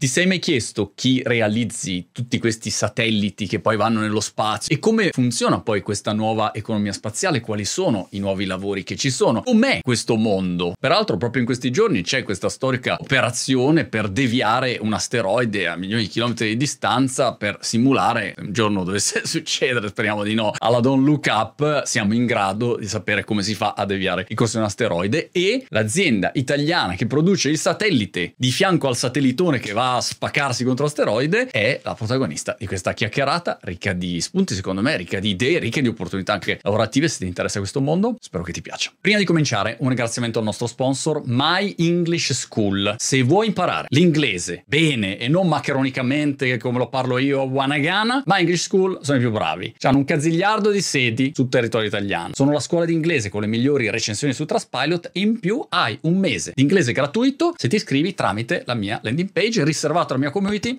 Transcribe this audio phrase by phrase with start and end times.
[0.00, 4.78] Ti sei mai chiesto chi realizzi tutti questi satelliti che poi vanno nello spazio e
[4.78, 7.40] come funziona poi questa nuova economia spaziale?
[7.40, 9.42] Quali sono i nuovi lavori che ci sono?
[9.42, 10.72] Com'è questo mondo?
[10.80, 16.04] Peraltro proprio in questi giorni c'è questa storica operazione per deviare un asteroide a milioni
[16.04, 21.04] di chilometri di distanza per simulare un giorno dovesse succedere, speriamo di no, alla Don't
[21.04, 24.60] Look Up siamo in grado di sapere come si fa a deviare il corso di
[24.60, 29.88] un asteroide e l'azienda italiana che produce il satellite di fianco al satellitone che va
[29.98, 35.18] spaccarsi contro l'asteroide, è la protagonista di questa chiacchierata ricca di spunti, secondo me, ricca
[35.18, 38.16] di idee, ricca di opportunità anche lavorative se ti interessa questo mondo.
[38.20, 38.92] Spero che ti piaccia.
[39.00, 42.94] Prima di cominciare, un ringraziamento al nostro sponsor My English School.
[42.98, 48.40] Se vuoi imparare l'inglese bene e non maccheronicamente come lo parlo io a Wanagana, My
[48.40, 49.74] English School sono i più bravi.
[49.80, 52.34] Hanno un cazigliardo di sedi sul territorio italiano.
[52.34, 55.98] Sono la scuola di inglese con le migliori recensioni su Trustpilot e in più hai
[56.02, 60.22] un mese di inglese gratuito se ti iscrivi tramite la mia landing page riservato alla
[60.22, 60.78] mia community.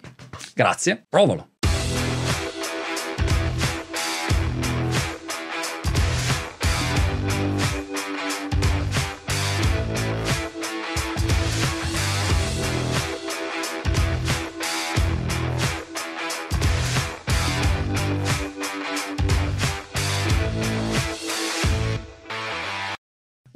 [0.53, 1.50] Grazie, provalo.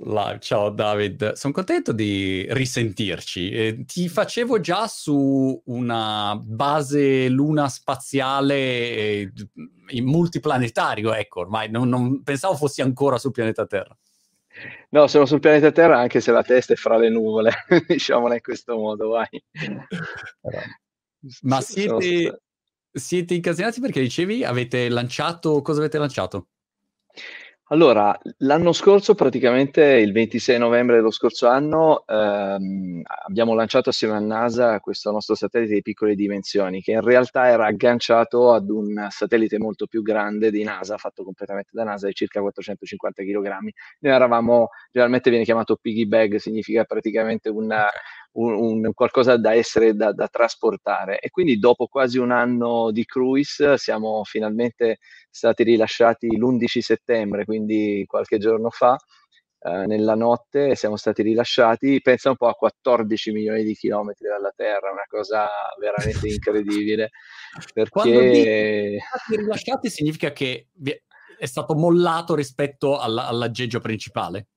[0.05, 0.39] Live.
[0.39, 3.49] Ciao David, sono contento di risentirci.
[3.49, 9.31] Eh, ti facevo già su una base luna spaziale eh,
[10.01, 13.97] multiplanetario, ecco, ormai non, non, pensavo fossi ancora sul pianeta Terra.
[14.89, 17.51] No, sono sul pianeta Terra anche se la testa è fra le nuvole,
[17.87, 19.43] diciamola in questo modo, vai.
[21.41, 22.41] Ma siete,
[22.91, 26.47] siete incasinati perché dicevi avete lanciato, cosa avete lanciato?
[27.69, 34.19] Allora, l'anno scorso, praticamente il 26 novembre dello scorso anno, ehm, abbiamo lanciato assieme a
[34.19, 39.57] NASA questo nostro satellite di piccole dimensioni, che in realtà era agganciato ad un satellite
[39.57, 43.47] molto più grande di NASA, fatto completamente da NASA, di circa 450 kg.
[44.01, 47.87] Noi eravamo, generalmente viene chiamato piggy bag, significa praticamente una,
[48.35, 51.19] un, un qualcosa da essere da, da, trasportare.
[51.19, 58.03] E quindi dopo quasi un anno di cruise siamo finalmente stati rilasciati l'11 settembre, quindi
[58.07, 58.97] qualche giorno fa.
[59.59, 64.53] Eh, nella notte siamo stati rilasciati, pensa un po' a 14 milioni di chilometri dalla
[64.55, 65.47] Terra, una cosa
[65.79, 67.09] veramente incredibile.
[67.73, 67.89] Perché...
[67.89, 70.67] Quando stati rilasciati significa che
[71.37, 74.47] è stato mollato rispetto alla, all'aggeggio principale?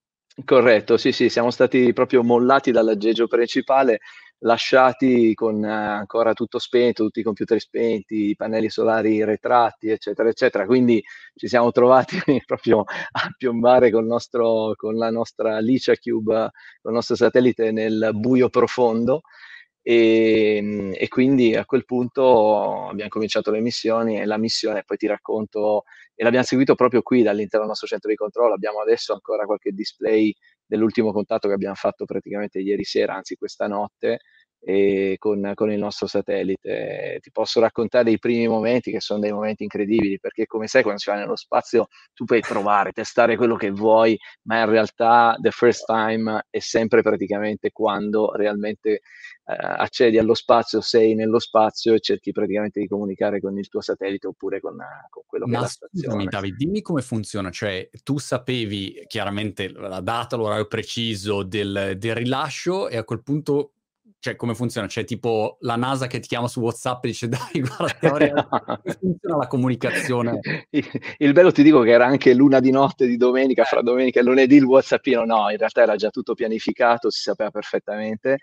[0.44, 3.98] Corretto, sì, sì, siamo stati proprio mollati dall'aggeggio principale,
[4.40, 10.28] lasciati con eh, ancora tutto spento, tutti i computer spenti, i pannelli solari retratti, eccetera,
[10.28, 10.64] eccetera.
[10.64, 11.02] Quindi
[11.34, 16.50] ci siamo trovati proprio a piombare nostro, con la nostra Licia Cube,
[16.80, 19.22] con il nostro satellite nel buio profondo.
[19.82, 25.06] E, e, quindi a quel punto abbiamo cominciato le missioni e la missione poi ti
[25.06, 25.84] racconto
[26.14, 28.54] e l'abbiamo seguito proprio qui dall'interno del nostro centro di controllo.
[28.54, 30.34] Abbiamo adesso ancora qualche display
[30.66, 34.18] dell'ultimo contatto che abbiamo fatto praticamente ieri sera, anzi questa notte,
[35.18, 37.18] con, con, il nostro satellite.
[37.20, 41.00] Ti posso raccontare i primi momenti che sono dei momenti incredibili perché come sai quando
[41.00, 45.50] si va nello spazio tu puoi provare, testare quello che vuoi, ma in realtà the
[45.50, 49.00] first time è sempre praticamente quando realmente eh,
[49.56, 54.26] accedi allo spazio, sei nello spazio e cerchi praticamente di comunicare con il tuo satellite
[54.26, 54.76] oppure con,
[55.08, 56.24] con quello ma che è la stazione.
[56.24, 62.88] David, dimmi come funziona, cioè tu sapevi chiaramente la data, l'orario preciso del, del rilascio
[62.88, 63.72] e a quel punto
[64.20, 64.86] cioè come funziona?
[64.88, 68.42] C'è tipo la NASA che ti chiama su WhatsApp e dice dai, guarda,
[68.82, 70.40] come funziona la comunicazione?
[70.70, 70.86] Il,
[71.18, 74.22] il, bello ti dico che era anche l'una di notte di domenica, fra domenica e
[74.22, 78.38] lunedì il WhatsAppino, no, in realtà era già tutto pianificato, si sapeva perfettamente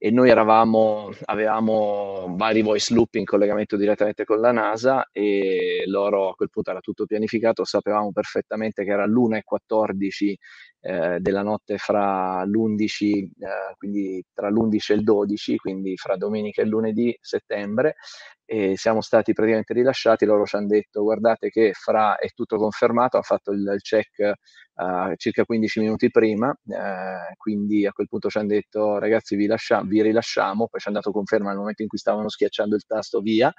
[0.00, 6.30] e noi eravamo, avevamo vari voice loop in collegamento direttamente con la NASA e loro
[6.30, 10.34] a quel punto era tutto pianificato, sapevamo perfettamente che era l'1.14
[10.80, 16.62] eh, della notte fra l'11, eh, quindi tra l'11 e il 12, quindi fra domenica
[16.62, 17.96] e lunedì settembre
[18.44, 23.16] e siamo stati praticamente rilasciati, loro ci hanno detto guardate che fra è tutto confermato,
[23.16, 24.32] hanno fatto il, il check
[24.74, 29.46] uh, circa 15 minuti prima, uh, quindi a quel punto ci hanno detto ragazzi vi,
[29.46, 32.86] lascia- vi rilasciamo, poi ci hanno dato conferma nel momento in cui stavano schiacciando il
[32.86, 33.52] tasto via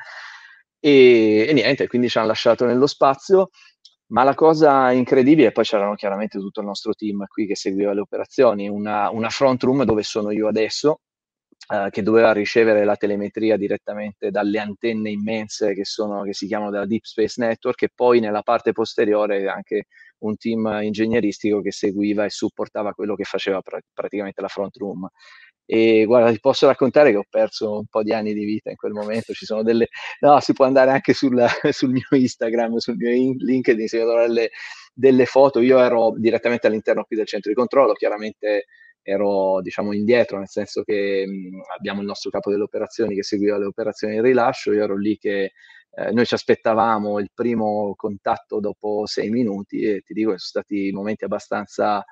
[0.79, 3.49] e, e niente, quindi ci hanno lasciato nello spazio.
[4.11, 7.99] Ma la cosa incredibile, poi c'erano chiaramente tutto il nostro team qui che seguiva le
[8.01, 11.01] operazioni, una, una front room dove sono io adesso,
[11.67, 16.71] Uh, che doveva ricevere la telemetria direttamente dalle antenne immense che, sono, che si chiamano
[16.71, 19.83] della Deep Space Network e poi nella parte posteriore anche
[20.19, 25.07] un team ingegneristico che seguiva e supportava quello che faceva pr- praticamente la front room.
[25.71, 28.75] E guarda, ti posso raccontare che ho perso un po' di anni di vita in
[28.75, 29.33] quel momento.
[29.33, 29.89] Ci sono delle.
[30.21, 34.49] No, si può andare anche sul, sul mio Instagram, sul mio LinkedIn, si vedono delle,
[34.93, 35.59] delle foto.
[35.59, 38.65] Io ero direttamente all'interno qui del centro di controllo, chiaramente
[39.03, 43.57] ero diciamo indietro, nel senso che mh, abbiamo il nostro capo delle operazioni che seguiva
[43.59, 45.51] le operazioni di rilascio, io ero lì che
[45.91, 50.63] eh, noi ci aspettavamo il primo contatto dopo sei minuti e ti dico che sono
[50.63, 52.03] stati momenti abbastanza,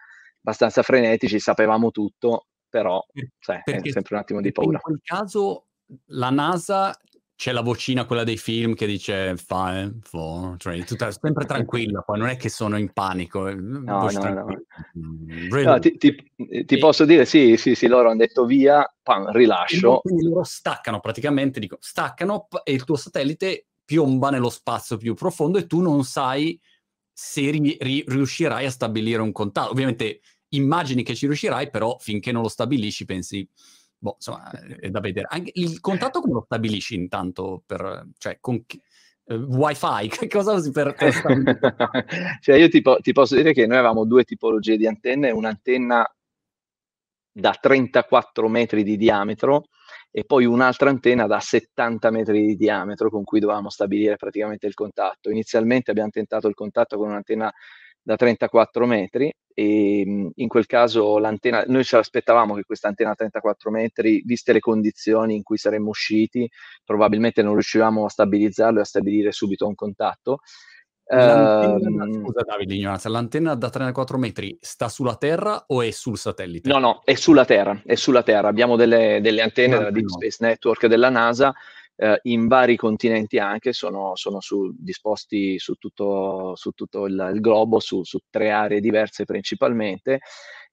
[0.42, 3.03] abbastanza frenetici, sapevamo tutto, però
[3.39, 4.77] cioè, è sempre un attimo di paura.
[4.77, 5.67] In quel caso
[6.07, 6.97] la NASA
[7.37, 12.17] c'è la vocina, quella dei film, che dice 5, 4, 3, tutta, sempre tranquilla, poi
[12.17, 13.53] non è che sono in panico.
[13.53, 15.63] No, no, no.
[15.63, 16.15] no ti, ti,
[16.65, 16.77] ti e...
[16.79, 19.99] posso dire, sì, sì, sì, loro hanno detto via, pan, rilascio.
[19.99, 25.59] Quindi loro staccano praticamente, dico, staccano e il tuo satellite piomba nello spazio più profondo
[25.59, 26.59] e tu non sai
[27.13, 29.69] se ri, ri, riuscirai a stabilire un contatto.
[29.69, 33.47] Ovviamente immagini che ci riuscirai, però finché non lo stabilisci pensi
[33.97, 35.27] boh, insomma, è da vedere.
[35.29, 37.63] Anche il contatto come lo stabilisci intanto?
[37.65, 38.81] Per, cioè, con chi,
[39.25, 40.07] uh, wifi?
[40.17, 41.13] Che cosa usi per, per
[42.41, 46.09] cioè, io ti, po- ti, posso dire che noi avevamo due tipologie di antenne, un'antenna
[47.31, 49.65] da 34 metri di diametro
[50.09, 54.73] e poi un'altra antenna da 70 metri di diametro con cui dovevamo stabilire praticamente il
[54.73, 55.29] contatto.
[55.29, 57.53] Inizialmente abbiamo tentato il contatto con un'antenna
[58.07, 63.15] da 34 metri e in quel caso l'antenna, noi ci aspettavamo che questa antenna a
[63.15, 66.50] 34 metri, viste le condizioni in cui saremmo usciti,
[66.86, 70.39] probabilmente non riuscivamo a stabilizzarlo e a stabilire subito un contatto.
[71.09, 76.18] L'antenna, uh, scusa Davide, ignoranza, l'antenna da 34 metri sta sulla Terra o è sul
[76.18, 76.69] satellite?
[76.69, 78.48] No, no, è sulla Terra, è sulla Terra.
[78.48, 81.53] Abbiamo delle, delle antenne no, della Deep Space Network della NASA
[81.97, 87.41] eh, in vari continenti anche, sono, sono su, disposti su tutto, su tutto il, il,
[87.41, 90.19] globo, su, su, tre aree diverse principalmente.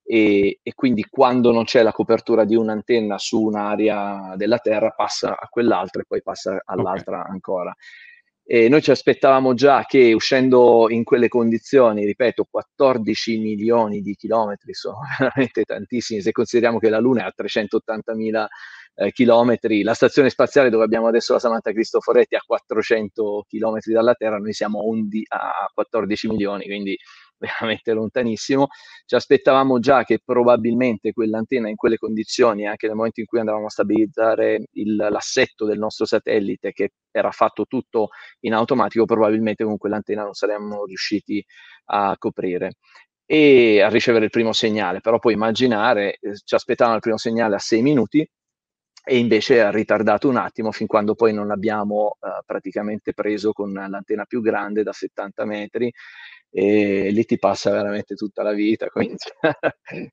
[0.07, 5.39] E, e, quindi quando non c'è la copertura di un'antenna su un'area della Terra passa
[5.39, 7.33] a quell'altra e poi passa all'altra okay.
[7.33, 7.75] ancora.
[8.47, 14.75] E noi ci aspettavamo già che uscendo in quelle condizioni, ripeto, 14 milioni di chilometri
[14.75, 18.47] sono veramente tantissimi, se consideriamo che la Luna è a 380 mila
[18.95, 24.15] eh, chilometri, la stazione spaziale dove abbiamo adesso la Samantha Cristoforetti a 400 chilometri dalla
[24.15, 24.81] Terra, noi siamo
[25.29, 26.97] a 14 milioni, quindi
[27.39, 28.69] veramente lontanissimo.
[29.05, 33.67] Ci aspettavamo già che probabilmente quell'antenna in quelle condizioni, anche nel momento in cui andavamo
[33.67, 38.09] a stabilizzare il, l'assetto del nostro satellite, che era fatto tutto
[38.41, 41.45] in automatico, probabilmente con quell'antenna non saremmo riusciti
[41.87, 42.73] a coprire
[43.27, 45.01] e a ricevere il primo segnale.
[45.01, 48.29] Però puoi immaginare, eh, ci aspettavano il primo segnale a 6 minuti,
[49.05, 53.73] e invece ha ritardato un attimo fin quando poi non l'abbiamo uh, praticamente preso con
[53.73, 55.93] l'antenna più grande da 70 metri
[56.57, 58.87] e lì ti passa veramente tutta la vita.
[58.95, 59.17] Quindi,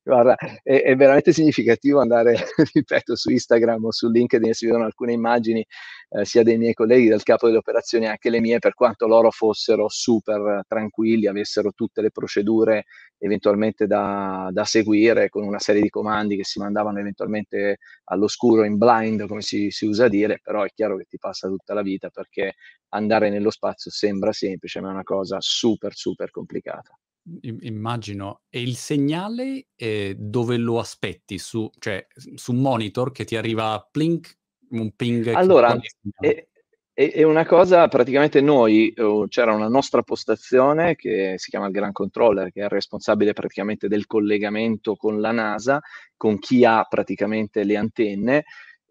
[0.02, 2.36] guarda, è, è, veramente significativo andare,
[2.74, 5.64] ripeto, su Instagram o su LinkedIn, si vedono alcune immagini
[6.10, 9.30] eh, sia dei miei colleghi, del capo delle operazioni, anche le mie, per quanto loro
[9.30, 12.86] fossero super tranquilli, avessero tutte le procedure
[13.20, 18.78] eventualmente da, da seguire con una serie di comandi che si mandavano eventualmente all'oscuro in
[18.78, 22.10] blind, come si, si usa dire, però è chiaro che ti passa tutta la vita
[22.10, 22.56] perché
[22.92, 26.98] andare nello spazio sembra semplice, ma è una cosa super, super complicata.
[27.42, 28.42] Immagino.
[28.50, 31.38] E il segnale eh, dove lo aspetti?
[31.38, 32.06] Su, cioè,
[32.36, 34.38] su un monitor che ti arriva plink,
[34.72, 35.28] un ping?
[35.28, 35.78] Allora,
[36.20, 36.48] è,
[36.94, 41.94] è, una cosa, praticamente noi, uh, c'era una nostra postazione che si chiama il Grand
[41.94, 45.80] Controller, che è responsabile praticamente del collegamento con la NASA,
[46.18, 48.44] con chi ha praticamente le antenne,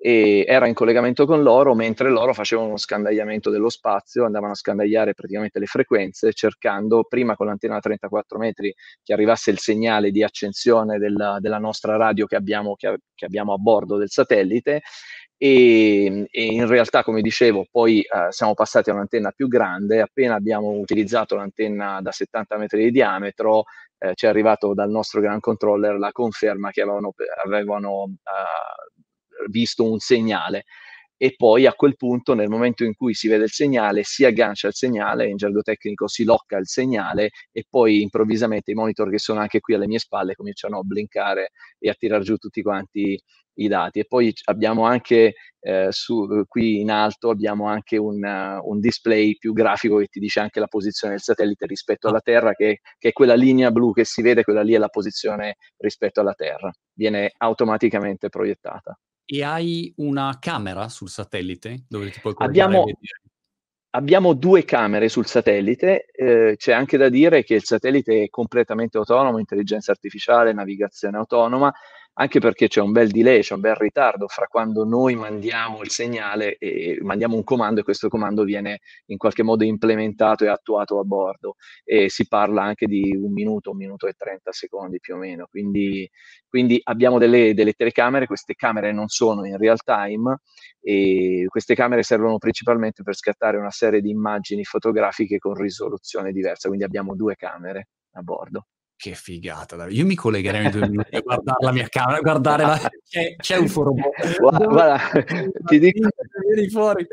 [0.02, 4.56] e era in collegamento con loro mentre loro facevano uno scandagliamento dello spazio, andavano a
[4.56, 10.10] scandagliare praticamente le frequenze cercando prima con l'antenna a 34 metri che arrivasse il segnale
[10.10, 14.80] di accensione della, della nostra radio che abbiamo, che, che abbiamo, a bordo del satellite.
[15.42, 20.34] E, e in realtà come dicevo poi eh, siamo passati a un'antenna più grande, appena
[20.34, 23.64] abbiamo utilizzato l'antenna da 70 metri di diametro
[24.02, 27.12] eh, ci è arrivato dal nostro Grand Controller la conferma che avevano,
[27.44, 28.99] avevano uh,
[29.48, 30.64] visto un segnale.
[31.22, 34.68] E poi a quel punto nel momento in cui si vede il segnale si aggancia
[34.68, 39.18] il segnale, in gergo tecnico si locca il segnale e poi improvvisamente i monitor che
[39.18, 43.20] sono anche qui alle mie spalle cominciano a blinkare e a tirar giù tutti quanti
[43.56, 43.98] i dati.
[44.00, 49.36] E poi abbiamo anche eh, su, qui in alto abbiamo anche un, uh, un, display
[49.36, 53.08] più grafico che ti dice anche la posizione del satellite rispetto alla Terra che, che
[53.08, 56.72] è quella linea blu che si vede, quella lì è la posizione rispetto alla Terra,
[56.94, 58.98] viene automaticamente proiettata.
[59.32, 62.84] E hai una camera sul satellite dove ti puoi abbiamo,
[63.90, 68.98] abbiamo due camere sul satellite, eh, c'è anche da dire che il satellite è completamente
[68.98, 71.72] autonomo, intelligenza artificiale, navigazione autonoma,
[72.14, 75.90] anche perché c'è un bel delay, c'è un bel ritardo fra quando noi mandiamo il
[75.90, 80.98] segnale e mandiamo un comando e questo comando viene in qualche modo implementato e attuato
[80.98, 81.54] a bordo.
[81.84, 85.46] E si parla anche di un minuto, un minuto e 30 secondi più o meno,
[85.48, 86.08] quindi,
[86.48, 90.40] quindi abbiamo delle, delle telecamere, queste camere non sono in real time
[90.80, 96.68] e queste camere servono principalmente per scattare una serie di immagini fotografiche con risoluzione diversa,
[96.68, 98.66] quindi abbiamo due camere a bordo.
[99.00, 102.76] Che figata, io mi collegherei in due minuti a guardare la mia camera, guardare la...
[103.08, 104.10] c'è, c'è un forobo.
[104.38, 105.24] Guarda, guarda
[105.64, 106.06] ti dico...
[106.52, 107.06] Vieni fuori.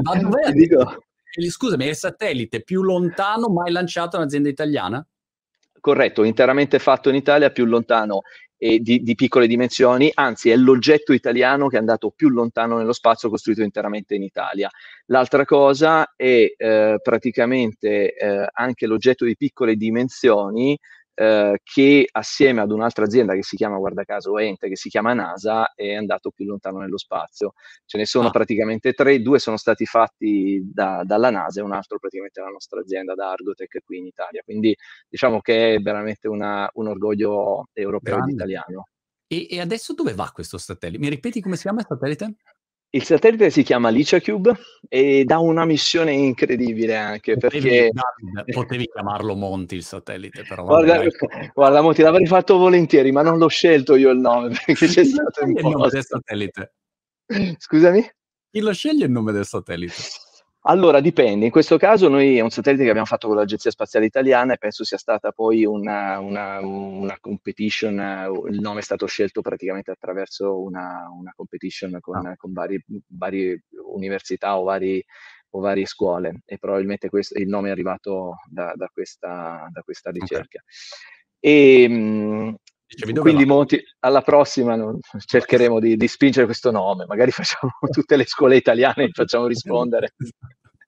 [0.00, 0.44] Ma dov'è?
[0.44, 1.02] Ti dico...
[1.24, 5.04] Scusami, è il satellite più lontano mai lanciato un'azienda italiana?
[5.80, 8.20] Corretto, interamente fatto in Italia, più lontano
[8.64, 12.92] e di, di, piccole dimensioni, anzi è l'oggetto italiano che è andato più lontano nello
[12.92, 14.70] spazio, costruito interamente in Italia.
[15.06, 20.78] L'altra cosa è eh, praticamente eh, anche l'oggetto di piccole dimensioni
[21.14, 25.12] eh, che assieme ad un'altra azienda che si chiama, guarda caso, Ente, che si chiama
[25.12, 27.54] NASA, è andato più lontano nello spazio.
[27.84, 28.30] Ce ne sono ah.
[28.30, 32.80] praticamente tre, due sono stati fatti da, dalla NASA e un altro praticamente la nostra
[32.80, 34.42] azienda da Argotech qui in Italia.
[34.44, 34.76] Quindi
[35.08, 38.86] diciamo che è veramente una, un orgoglio europeo ed italiano.
[39.26, 40.98] E, e, adesso dove va questo satellite?
[40.98, 42.34] Mi ripeti come si chiama il satellite?
[42.94, 44.52] Il satellite si chiama Licia Cube
[44.86, 47.90] ed ha una missione incredibile anche potevi, perché...
[47.90, 50.64] David, potevi chiamarlo Monti il satellite, però...
[50.64, 51.02] Guarda,
[51.54, 55.42] guarda Monti, l'avrei fatto volentieri, ma non l'ho scelto io il nome perché c'è stato
[55.42, 56.74] il nome del satellite.
[57.56, 58.06] Scusami?
[58.50, 59.94] Chi lo sceglie il nome del satellite?
[60.64, 61.46] Allora, dipende.
[61.46, 64.58] In questo caso noi è un satellite che abbiamo fatto con l'Agenzia Spaziale Italiana e
[64.58, 67.96] penso sia stata poi una, una, una competition,
[68.48, 72.36] il nome è stato scelto praticamente attraverso una, una competition con, ah.
[72.36, 75.04] con vari, varie università o, vari,
[75.50, 80.10] o, varie scuole e probabilmente questo, il nome è arrivato da, da, questa, da questa,
[80.10, 80.62] ricerca.
[81.40, 81.40] Okay.
[81.40, 82.56] E,
[83.20, 88.26] quindi Monti, alla prossima no, cercheremo di, di, spingere questo nome, magari facciamo tutte le
[88.26, 90.14] scuole italiane e facciamo rispondere.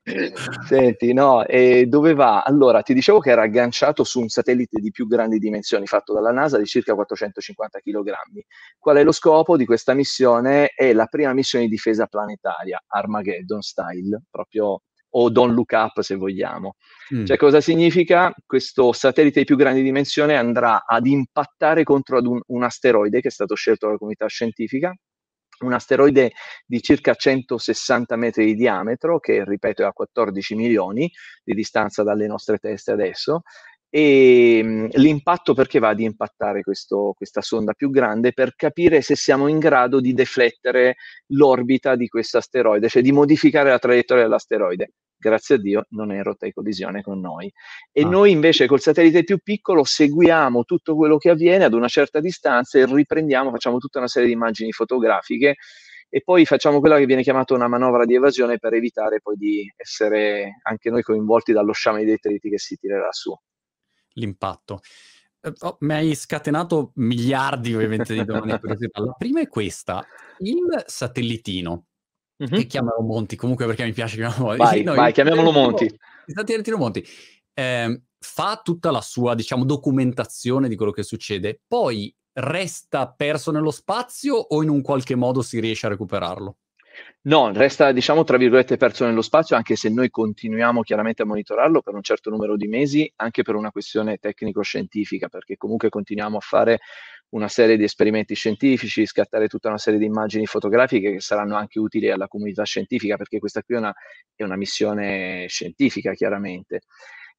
[0.66, 2.42] Senti, no, e dove va?
[2.42, 6.30] Allora, ti dicevo che era agganciato su un satellite di più grandi dimensioni fatto dalla
[6.30, 8.12] NASA di circa 450 kg.
[8.78, 10.66] Qual è lo scopo di questa missione?
[10.74, 14.82] È la prima missione di difesa planetaria, Armageddon style, proprio
[15.16, 16.76] o Don't Look Up se vogliamo.
[17.14, 17.24] Mm.
[17.24, 18.32] Cioè cosa significa?
[18.44, 23.30] Questo satellite di più grandi dimensioni andrà ad impattare contro un, un asteroide che è
[23.30, 24.94] stato scelto dalla comunità scientifica,
[25.60, 26.32] un asteroide
[26.66, 31.10] di circa 160 metri di diametro, che ripeto è a 14 milioni
[31.44, 33.42] di distanza dalle nostre teste adesso,
[33.96, 39.14] e mh, l'impatto perché va ad impattare questo, questa sonda più grande per capire se
[39.14, 40.96] siamo in grado di deflettere
[41.28, 44.94] l'orbita di questo asteroide, cioè di modificare la traiettoria dell'asteroide.
[45.16, 47.48] Grazie a Dio non è in rotta di collisione con noi.
[47.92, 48.08] E ah.
[48.08, 52.80] noi invece col satellite più piccolo seguiamo tutto quello che avviene ad una certa distanza
[52.80, 55.54] e riprendiamo, facciamo tutta una serie di immagini fotografiche
[56.08, 59.72] e poi facciamo quella che viene chiamata una manovra di evasione per evitare poi di
[59.76, 63.32] essere anche noi coinvolti dallo sciame di detriti che si tirerà su
[64.14, 64.80] l'impatto.
[65.40, 68.58] Eh, oh, mi hai scatenato miliardi ovviamente di domande
[68.92, 70.04] La prima è questa,
[70.38, 71.84] il satellitino,
[72.42, 72.54] mm-hmm.
[72.54, 75.84] che chiamano Monti comunque perché mi piace chiamarlo Vai, no, vai chiamiamolo Monti.
[75.84, 77.06] Il satellitino Monti
[77.52, 83.70] eh, fa tutta la sua, diciamo, documentazione di quello che succede, poi resta perso nello
[83.70, 86.56] spazio o in un qualche modo si riesce a recuperarlo?
[87.22, 91.80] No, resta, diciamo, tra virgolette, perso nello spazio, anche se noi continuiamo chiaramente a monitorarlo
[91.80, 96.40] per un certo numero di mesi, anche per una questione tecnico-scientifica, perché comunque continuiamo a
[96.40, 96.80] fare
[97.30, 101.78] una serie di esperimenti scientifici, scattare tutta una serie di immagini fotografiche che saranno anche
[101.78, 103.94] utili alla comunità scientifica, perché questa qui è una,
[104.34, 106.82] è una missione scientifica, chiaramente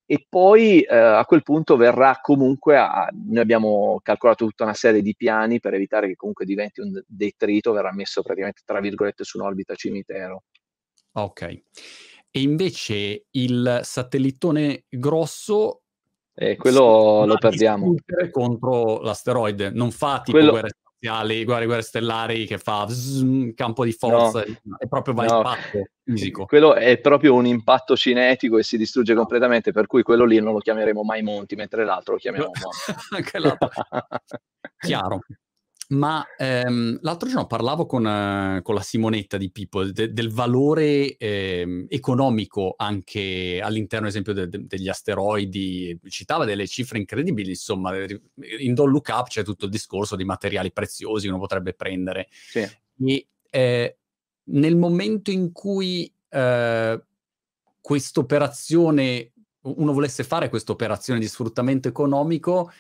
[0.06, 5.02] e poi eh, a quel punto verrà comunque a, noi abbiamo calcolato tutta una serie
[5.02, 9.40] di piani per evitare che comunque diventi un detrito, verrà messo praticamente tra virgolette su
[9.40, 10.44] un'orbita cimitero.
[11.14, 11.42] Ok.
[11.42, 15.82] E invece il satellitone grosso
[16.38, 17.96] eh, quello lo perdiamo
[18.30, 20.52] contro l'asteroide, non fa tipo quello...
[20.52, 20.70] guerre
[21.06, 24.78] spaziali, guerre, guerre stellari che fa zzz, campo di forza, no.
[24.78, 25.38] è proprio va no.
[25.38, 26.46] impatto fisico.
[26.46, 29.20] Quello è proprio un impatto cinetico e si distrugge no.
[29.20, 32.52] completamente, per cui quello lì non lo chiameremo mai Monti, mentre l'altro lo chiamiamo
[33.12, 33.68] Monti.
[34.80, 35.22] Chiaro.
[35.90, 41.16] Ma ehm, l'altro giorno parlavo con, uh, con la Simonetta di Pippo de- del valore
[41.18, 46.00] eh, economico anche all'interno, ad esempio, de- de- degli asteroidi.
[46.08, 50.72] Citava delle cifre incredibili, insomma, in Don't Look Up c'è tutto il discorso di materiali
[50.72, 52.30] preziosi che uno potrebbe prendere.
[52.32, 52.68] Sì.
[52.98, 53.98] E eh,
[54.46, 57.04] nel momento in cui eh,
[57.80, 62.72] questa operazione, uno volesse fare questa operazione di sfruttamento economico,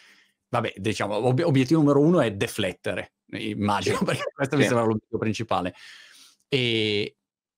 [0.55, 5.73] vabbè, diciamo, ob- obiettivo numero uno è deflettere, immagino, perché questo mi sembra l'obiettivo principale.
[6.47, 7.17] E,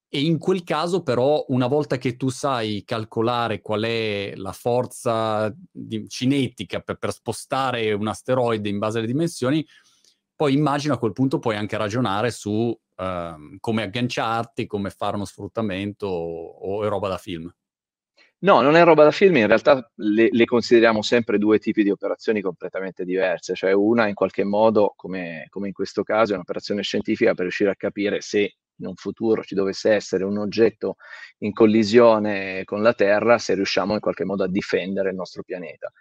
[0.10, 5.54] e in quel caso, però, una volta che tu sai calcolare qual è la forza
[5.72, 9.66] di, cinetica per, per, spostare un asteroide in base alle dimensioni,
[10.36, 15.26] poi immagino a quel punto puoi anche ragionare su uh, come agganciarti, come fare uno
[15.26, 17.52] sfruttamento o, o roba da film.
[18.40, 21.90] No, non è roba da film, in realtà le, le, consideriamo sempre due tipi di
[21.90, 26.84] operazioni completamente diverse, cioè una in qualche modo, come, come in questo caso, è un'operazione
[26.84, 30.98] scientifica per riuscire a capire se in un futuro ci dovesse essere un oggetto
[31.40, 35.92] in collisione con la Terra, se riusciamo in qualche modo a difendere il nostro pianeta.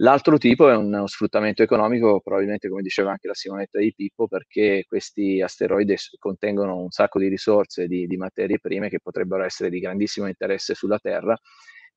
[0.00, 4.84] L'altro tipo è uno sfruttamento economico, probabilmente come diceva anche la Simonetta di Pippo, perché
[4.86, 9.80] questi asteroidi contengono un sacco di risorse di, di materie prime che potrebbero essere di
[9.80, 11.36] grandissimo interesse sulla Terra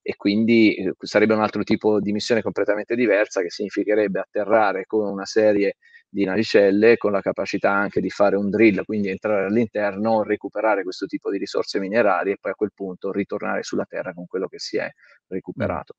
[0.01, 5.05] e quindi eh, sarebbe un altro tipo di missione completamente diversa che significherebbe atterrare con
[5.07, 5.75] una serie
[6.09, 11.05] di navicelle con la capacità anche di fare un drill, quindi entrare all'interno, recuperare questo
[11.05, 14.57] tipo di risorse minerarie e poi a quel punto ritornare sulla Terra con quello che
[14.57, 14.89] si è
[15.27, 15.95] recuperato.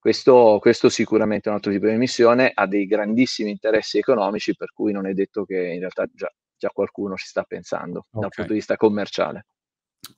[0.00, 4.72] Questo, questo sicuramente è un altro tipo di missione, ha dei grandissimi interessi economici, per
[4.72, 8.20] cui non è detto che in realtà già, già qualcuno ci sta pensando okay.
[8.22, 9.44] dal punto di vista commerciale.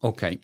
[0.03, 0.39] Ok.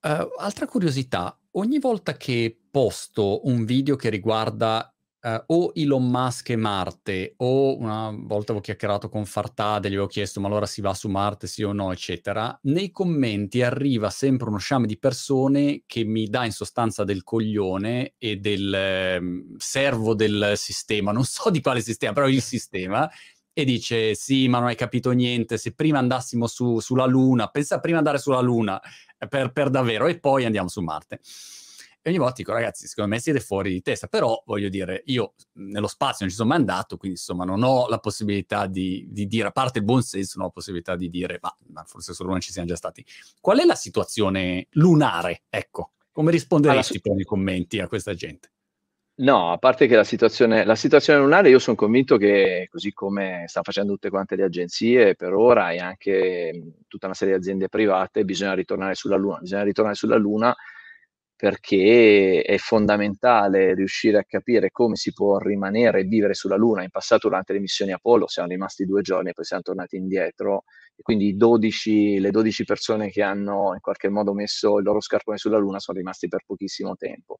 [0.00, 6.50] Uh, altra curiosità, ogni volta che posto un video che riguarda Uh, o Elon Musk
[6.50, 10.80] e Marte, o una volta avevo chiacchierato con Fartade, gli avevo chiesto ma allora si
[10.80, 15.82] va su Marte sì o no, eccetera, nei commenti arriva sempre uno sciame di persone
[15.86, 19.20] che mi dà in sostanza del coglione e del eh,
[19.56, 23.10] servo del sistema, non so di quale sistema, però il sistema,
[23.52, 27.80] e dice sì ma non hai capito niente, se prima andassimo su, sulla Luna, pensa
[27.80, 28.80] prima andare sulla Luna
[29.18, 31.18] eh, per, per davvero e poi andiamo su Marte.
[32.08, 35.34] E ogni volta dico, ragazzi, secondo me siete fuori di testa, però voglio dire, io
[35.56, 39.26] nello spazio non ci sono mai andato, quindi insomma non ho la possibilità di, di
[39.26, 42.14] dire, a parte il buon senso, non ho la possibilità di dire, ma, ma forse
[42.14, 43.04] solo non ci siamo già stati.
[43.42, 45.42] Qual è la situazione lunare?
[45.50, 48.52] Ecco, come risponderesti allora, per i commenti a questa gente?
[49.16, 53.44] No, a parte che la situazione, la situazione lunare, io sono convinto che così come
[53.48, 57.68] stanno facendo tutte quante le agenzie per ora e anche tutta una serie di aziende
[57.68, 59.40] private, bisogna ritornare sulla Luna.
[59.40, 60.56] Bisogna ritornare sulla Luna
[61.38, 66.82] perché è fondamentale riuscire a capire come si può rimanere e vivere sulla Luna.
[66.82, 70.64] In passato, durante le missioni Apollo, siamo rimasti due giorni e poi siamo tornati indietro.
[70.96, 75.38] E quindi 12, le 12 persone che hanno in qualche modo messo il loro scarpone
[75.38, 77.38] sulla Luna sono rimasti per pochissimo tempo.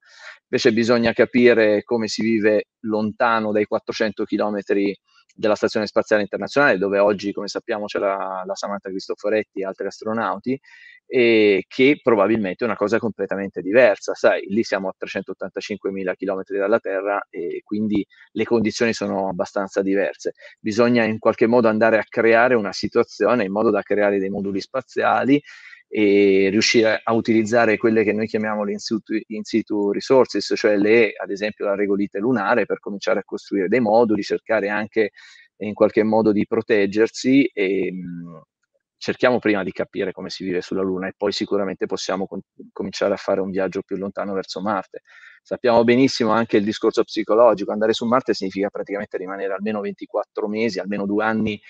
[0.49, 4.97] Invece bisogna capire come si vive lontano dai 400 chilometri
[5.39, 9.87] della Stazione Spaziale Internazionale, dove oggi, come sappiamo, c'è la, la Samantha Cristoforetti e altri
[9.87, 10.61] astronauti,
[11.07, 14.15] e che probabilmente è una cosa completamente diversa.
[14.15, 20.33] Sai, lì siamo a 385.000 km dalla Terra e quindi le condizioni sono abbastanza diverse.
[20.59, 24.61] Bisogna in qualche modo andare a creare una situazione in modo da creare dei moduli
[24.61, 25.41] spaziali
[25.89, 30.77] e riuscire a utilizzare quelle che noi chiamiamo le in situ, in situ resources, cioè
[30.77, 35.11] le, ad esempio la regolite lunare per cominciare a costruire dei moduli, cercare anche
[35.59, 38.43] in qualche modo di proteggersi e mh,
[38.97, 42.41] cerchiamo prima di capire come si vive sulla Luna e poi sicuramente possiamo con-
[42.73, 45.03] cominciare a fare un viaggio più lontano verso Marte.
[45.43, 50.79] Sappiamo benissimo anche il discorso psicologico, andare su Marte significa praticamente rimanere almeno 24 mesi,
[50.81, 51.61] almeno due anni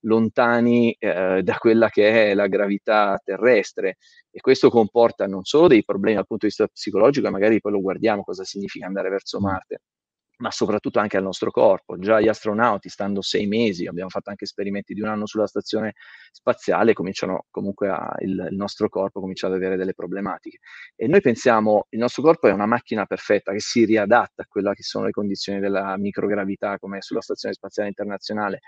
[0.00, 3.96] lontani eh, da quella che è la gravità terrestre
[4.30, 7.72] e questo comporta non solo dei problemi dal punto di vista psicologico, e magari poi
[7.72, 9.80] lo guardiamo cosa significa andare verso Marte,
[10.38, 11.98] ma soprattutto anche al nostro corpo.
[11.98, 15.94] Già gli astronauti, stando sei mesi, abbiamo fatto anche esperimenti di un anno sulla stazione
[16.30, 20.58] spaziale, cominciano comunque a, il, il, nostro corpo comincia ad avere delle problematiche.
[20.94, 24.72] E noi pensiamo, il nostro corpo è una macchina perfetta che si riadatta a quelle
[24.74, 28.60] che sono le condizioni della microgravità, come sulla stazione spaziale internazionale.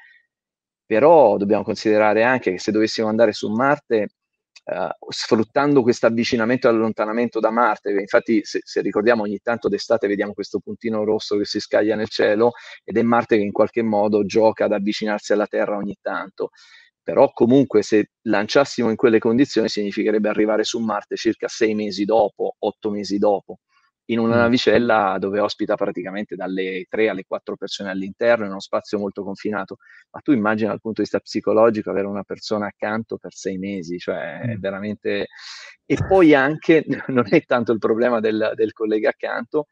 [0.91, 4.09] Però dobbiamo considerare anche che se dovessimo andare su Marte,
[4.63, 7.91] Uh, sfruttando questo avvicinamento e allontanamento da Marte.
[7.91, 12.09] Infatti, se, se, ricordiamo, ogni tanto d'estate vediamo questo puntino rosso che si scaglia nel
[12.09, 12.53] cielo
[12.85, 16.51] ed è Marte che in qualche modo gioca ad avvicinarsi alla Terra ogni tanto.
[17.03, 22.55] Però comunque se lanciassimo in quelle condizioni significherebbe arrivare su Marte circa sei mesi dopo,
[22.59, 23.61] otto mesi dopo
[24.13, 24.39] in una mm.
[24.39, 29.77] navicella dove ospita praticamente dalle 3 alle 4 persone all'interno, in uno spazio molto confinato.
[30.11, 33.99] Ma tu immagina dal punto di vista psicologico avere una persona accanto per sei mesi,
[33.99, 34.61] cioè è mm.
[34.61, 35.27] veramente...
[35.85, 39.67] E poi anche, non è tanto il problema del, del collega accanto,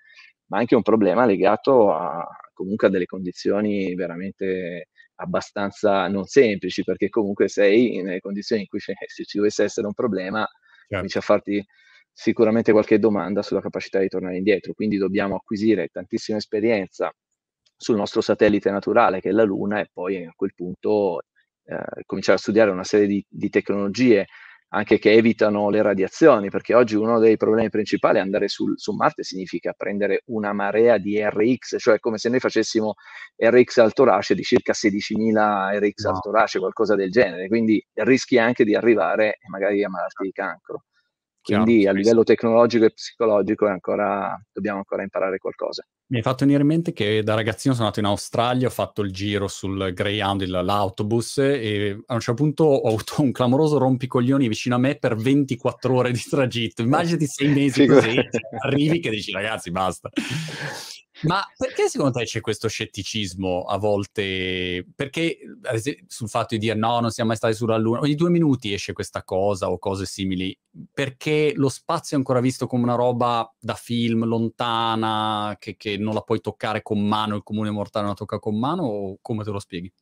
[0.47, 7.09] ma anche un problema legato a, comunque a delle condizioni veramente abbastanza non semplici, perché
[7.09, 10.95] comunque sei nelle condizioni in cui se ci dovesse essere un problema, certo.
[10.95, 11.67] cominci a farti
[12.21, 17.13] sicuramente qualche domanda sulla capacità di tornare indietro, quindi dobbiamo acquisire tantissima esperienza
[17.77, 21.21] sul nostro satellite naturale che è la Luna e poi a quel punto
[21.65, 24.27] eh, cominciare a studiare una serie di, di, tecnologie
[24.71, 28.93] anche che evitano le radiazioni, perché oggi uno dei problemi principali è andare sul, su
[28.95, 32.95] Marte significa prendere una marea di RX, cioè come se noi facessimo
[33.37, 36.11] RX al torace di circa 16.000 RX no.
[36.11, 40.83] al torace, qualcosa del genere, quindi rischi anche di arrivare magari a malarti di cancro.
[41.55, 45.87] Quindi Chiaro, a livello tecnologico e psicologico ancora, dobbiamo ancora imparare qualcosa.
[46.11, 49.03] Mi hai fatto venire in mente che da ragazzino sono andato in Australia, ho fatto
[49.03, 54.49] il giro sul Greyhound, l'autobus, e a un certo punto ho avuto un clamoroso rompicoglioni
[54.49, 56.83] vicino a me per 24 ore di tragitto.
[56.83, 58.17] Immaginati sei mesi così,
[58.61, 60.11] arrivi che dici ragazzi basta.
[61.23, 64.87] Ma perché secondo te c'è questo scetticismo a volte?
[64.95, 65.39] Perché
[66.07, 68.93] sul fatto di dire no, non siamo mai stati sulla Luna, ogni due minuti esce
[68.93, 70.57] questa cosa o cose simili,
[70.93, 76.15] perché lo spazio è ancora visto come una roba da film, lontana, che, che non
[76.15, 79.43] la puoi toccare con mano, il comune mortale non la tocca con mano, o come
[79.43, 79.93] te lo spieghi?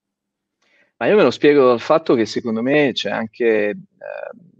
[0.98, 3.68] Ma io me lo spiego dal fatto che secondo me c'è anche...
[3.70, 4.54] Eh,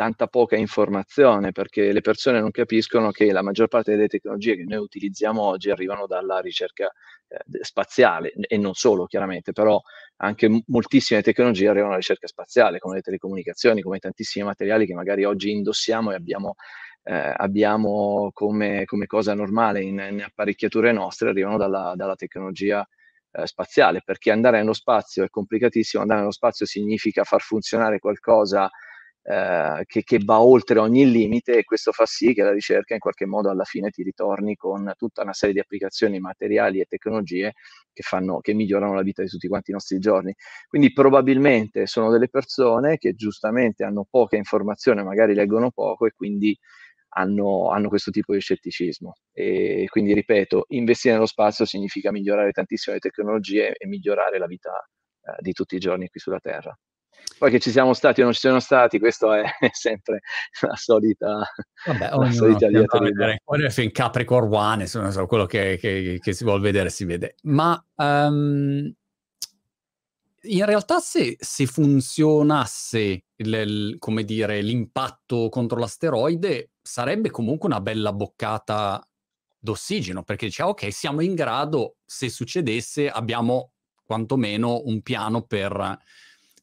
[0.00, 4.64] tanta poca informazione perché le persone non capiscono che la maggior parte delle tecnologie che
[4.66, 6.90] noi utilizziamo oggi arrivano dalla ricerca
[7.28, 9.78] eh, spaziale e non solo chiaramente, però
[10.16, 14.94] anche m- moltissime tecnologie arrivano dalla ricerca spaziale come le telecomunicazioni, come tantissimi materiali che
[14.94, 16.54] magari oggi indossiamo e abbiamo,
[17.02, 22.88] eh, abbiamo come, come, cosa normale in, in, apparecchiature nostre, arrivano dalla, dalla tecnologia
[23.32, 28.70] eh, spaziale perché andare nello spazio è complicatissimo, andare nello spazio significa far funzionare qualcosa
[29.30, 33.00] eh, che, che, va oltre ogni limite e questo fa sì che la ricerca in
[33.00, 37.52] qualche modo alla fine ti ritorni con tutta una serie di applicazioni materiali e tecnologie
[37.92, 40.34] che, fanno, che migliorano la vita di tutti quanti i nostri giorni.
[40.66, 46.58] Quindi probabilmente sono delle persone che giustamente hanno poca informazione, magari leggono poco e quindi
[47.10, 49.14] hanno, hanno, questo tipo di scetticismo.
[49.32, 54.72] E quindi, ripeto, investire nello spazio significa migliorare tantissime tecnologie e migliorare la vita
[55.22, 56.76] eh, di tutti i giorni qui sulla Terra.
[57.38, 60.20] Poi che ci siamo stati o non ci siamo stati, questo è, sempre
[60.60, 61.42] la solita,
[61.86, 63.36] Vabbè, la solita diatriba.
[63.44, 67.04] Ora è in Capricorn One, insomma, so, quello che, che, che, si vuole vedere si
[67.04, 67.36] vede.
[67.42, 68.92] Ma um,
[70.42, 78.12] in realtà se, se funzionasse, il, come dire, l'impatto contro l'asteroide, sarebbe comunque una bella
[78.12, 79.06] boccata
[79.58, 85.98] d'ossigeno, perché dice, ok, siamo in grado, se succedesse, abbiamo quantomeno un piano per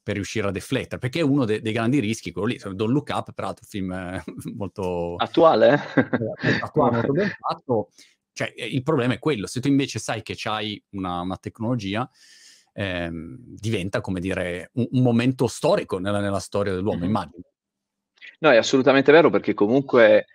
[0.08, 3.10] per riuscire a deflettere, perché è uno de- dei grandi rischi, quello lì, Don't Look
[3.10, 4.24] Up, peraltro film eh,
[4.56, 5.16] molto...
[5.18, 5.82] Attuale?
[6.42, 7.90] Eh, attuale, molto ben fatto.
[8.32, 12.10] Cioè, eh, il problema è quello, se tu invece sai che hai una, una tecnologia,
[12.72, 17.10] ehm, diventa, come dire, un, un momento storico nella, nella storia dell'uomo, mm-hmm.
[17.10, 17.44] immagino.
[18.40, 20.28] No, è assolutamente vero, perché comunque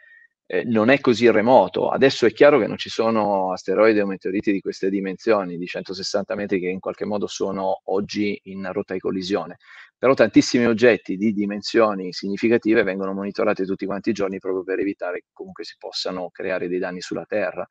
[0.52, 1.88] eh, non è così remoto.
[1.88, 6.34] Adesso è chiaro che non ci sono asteroidi o meteoriti di queste dimensioni, di 160
[6.34, 9.56] metri, che in qualche modo sono oggi in rotta di collisione.
[9.96, 15.20] Però tantissimi oggetti di dimensioni significative vengono monitorati tutti quanti i giorni proprio per evitare
[15.20, 17.66] che comunque si possano creare dei danni sulla Terra.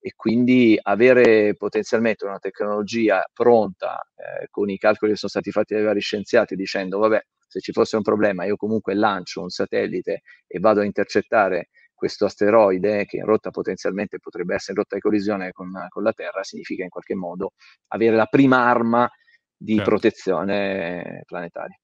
[0.00, 5.74] E quindi avere potenzialmente una tecnologia pronta eh, con i calcoli che sono stati fatti
[5.74, 10.22] dai vari scienziati dicendo vabbè se ci fosse un problema io comunque lancio un satellite
[10.46, 11.68] e vado a intercettare
[12.02, 16.12] questo asteroide che in rotta potenzialmente potrebbe essere in rotta di collisione con, con la
[16.12, 17.52] Terra, significa in qualche modo
[17.92, 19.08] avere la prima arma
[19.56, 19.88] di certo.
[19.88, 21.78] protezione planetaria.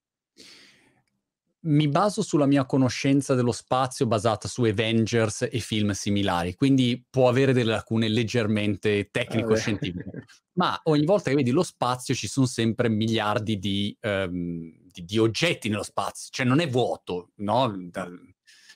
[1.61, 7.29] Mi baso sulla mia conoscenza dello spazio basata su Avengers e film similari, quindi può
[7.29, 10.25] avere delle lacune leggermente tecnico-scientifiche.
[10.59, 15.19] Ma ogni volta che vedi lo spazio ci sono sempre miliardi di, um, di, di
[15.19, 17.73] oggetti nello spazio, cioè non è vuoto, no?
[17.89, 18.09] Da,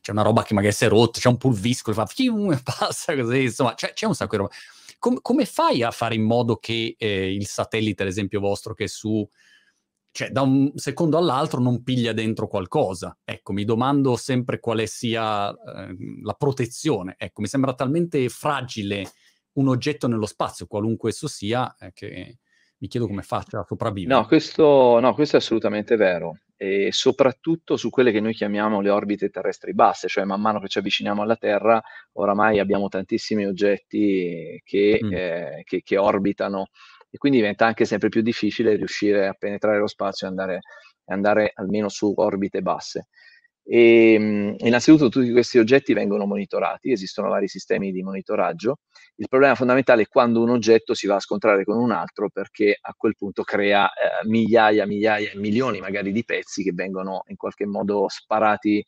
[0.02, 3.42] c'è una roba che magari si è rotta, c'è un pulviscolo, fa fium, passa così,
[3.44, 4.54] insomma, c'è, c'è un sacco di roba.
[4.98, 8.84] Com- come fai a fare in modo che eh, il satellite, ad esempio vostro, che
[8.84, 9.26] è su,
[10.10, 13.16] cioè da un secondo all'altro non piglia dentro qualcosa?
[13.24, 17.14] Ecco, mi domando sempre quale sia eh, la protezione.
[17.16, 19.08] Ecco, mi sembra talmente fragile
[19.52, 22.38] un oggetto nello spazio, qualunque esso sia, eh, che
[22.78, 24.18] mi chiedo come faccia a sopravvivere.
[24.18, 28.88] No, questo, no, questo è assolutamente vero e soprattutto su quelle che noi chiamiamo le
[28.88, 34.62] orbite terrestri basse, cioè man mano che ci avviciniamo alla Terra, oramai abbiamo tantissimi oggetti
[34.64, 35.12] che, mm.
[35.12, 36.68] eh, che, che orbitano
[37.10, 40.60] e quindi diventa anche sempre più difficile riuscire a penetrare lo spazio e andare,
[41.06, 43.08] andare almeno su orbite basse.
[43.64, 48.78] E, ehm, innanzitutto tutti questi oggetti vengono monitorati, esistono vari sistemi di monitoraggio.
[49.16, 52.76] Il problema fondamentale è quando un oggetto si va a scontrare con un altro perché
[52.80, 57.66] a quel punto crea eh, migliaia, migliaia, milioni magari di pezzi che vengono in qualche
[57.66, 58.84] modo sparati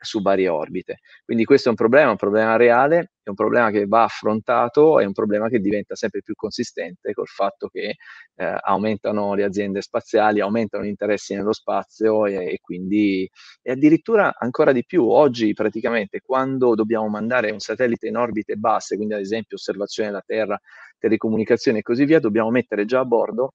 [0.00, 0.98] su varie orbite.
[1.24, 5.04] Quindi questo è un problema, un problema reale, è un problema che va affrontato, è
[5.04, 7.96] un problema che diventa sempre più consistente col fatto che
[8.34, 13.28] eh, aumentano le aziende spaziali, aumentano gli interessi nello spazio e, e quindi
[13.62, 15.08] e addirittura ancora di più.
[15.08, 20.22] Oggi praticamente quando dobbiamo mandare un satellite in orbite basse, quindi ad esempio osservazione della
[20.24, 20.60] Terra,
[20.98, 23.54] telecomunicazioni e così via, dobbiamo mettere già a bordo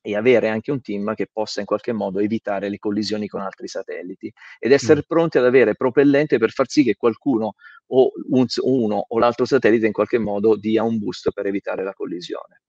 [0.00, 3.68] e avere anche un team che possa in qualche modo evitare le collisioni con altri
[3.68, 5.06] satelliti ed essere mm.
[5.06, 7.54] pronti ad avere propellente per far sì che qualcuno
[7.88, 11.94] o un, uno o l'altro satellite in qualche modo dia un boost per evitare la
[11.94, 12.62] collisione.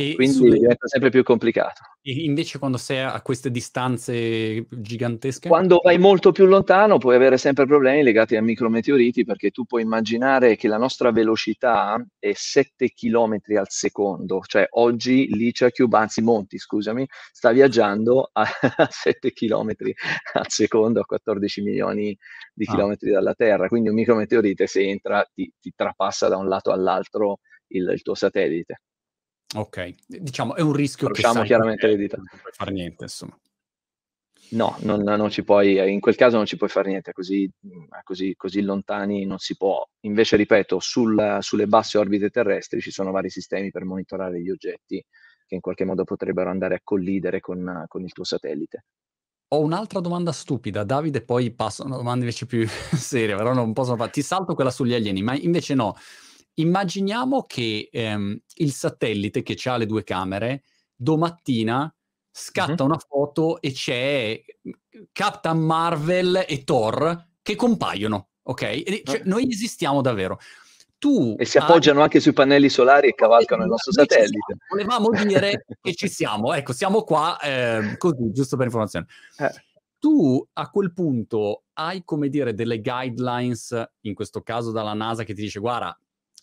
[0.00, 0.58] E Quindi sulle...
[0.58, 1.82] diventa sempre più complicato.
[2.00, 5.50] E invece quando sei a queste distanze gigantesche?
[5.50, 9.82] Quando vai molto più lontano puoi avere sempre problemi legati a micrometeoriti perché tu puoi
[9.82, 16.22] immaginare che la nostra velocità è 7 km al secondo, cioè oggi Licia Cube, anzi
[16.22, 18.46] Monti scusami, sta viaggiando a
[18.88, 19.72] 7 km
[20.32, 22.16] al secondo a 14 milioni
[22.54, 22.70] di ah.
[22.70, 27.40] chilometri dalla Terra, quindi un micrometeorite se entra ti, ti trapassa da un lato all'altro
[27.68, 28.80] il, il tuo satellite.
[29.56, 32.16] Ok, diciamo è un rischio Conosciamo che chiaramente le dita.
[32.16, 33.36] Non puoi fare niente, insomma.
[34.52, 37.48] No, non, non, ci puoi, in quel caso non ci puoi fare niente, così,
[38.02, 39.84] così, così lontani non si può.
[40.00, 45.04] Invece, ripeto, sul, sulle basse orbite terrestri ci sono vari sistemi per monitorare gli oggetti
[45.46, 48.84] che in qualche modo potrebbero andare a collidere con, con il tuo satellite.
[49.52, 53.72] Ho un'altra domanda stupida, Davide, poi passo a una domanda invece più seria, però non
[53.72, 54.10] posso fare.
[54.10, 55.96] Ti salto quella sugli alieni, ma invece no.
[56.54, 61.92] Immaginiamo che ehm, il satellite che ha le due camere domattina
[62.30, 62.88] scatta uh-huh.
[62.88, 64.40] una foto e c'è
[65.12, 68.62] Captain Marvel e Thor che compaiono, ok?
[68.62, 70.38] E, cioè, uh noi esistiamo davvero.
[70.98, 72.04] Tu e si appoggiano hai...
[72.04, 74.58] anche sui pannelli solari e cavalcano il nostro satellite.
[74.68, 79.06] Volevamo dire che ci siamo, ecco, siamo qua eh, così, giusto per informazione.
[79.38, 79.50] Eh.
[79.98, 85.32] Tu a quel punto hai, come dire, delle guidelines, in questo caso dalla NASA, che
[85.32, 85.98] ti dice, guarda,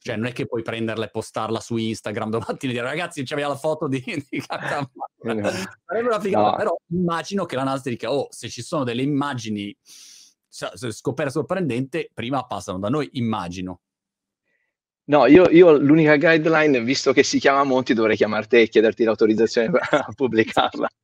[0.07, 3.49] cioè, non è che puoi prenderla e postarla su Instagram domani e dire ragazzi, c'aveva
[3.49, 4.87] la foto di, di Sarebbe
[6.07, 6.55] una figata, no.
[6.55, 9.75] però immagino che la NASA dica, oh, se ci sono delle immagini
[10.49, 13.81] scoperte sorprendente, prima passano da noi, immagino.
[15.09, 19.71] No, io, io, l'unica guideline, visto che si chiama Monti, dovrei chiamarti e chiederti l'autorizzazione
[19.71, 20.87] per pubblicarla.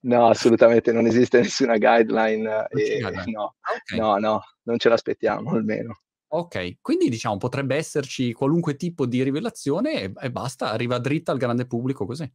[0.00, 2.66] No, assolutamente non esiste nessuna guideline.
[2.68, 3.98] E, no, okay.
[3.98, 6.00] no, no, non ce l'aspettiamo almeno.
[6.36, 11.38] Ok, quindi diciamo potrebbe esserci qualunque tipo di rivelazione e, e basta, arriva dritta al
[11.38, 12.28] grande pubblico così.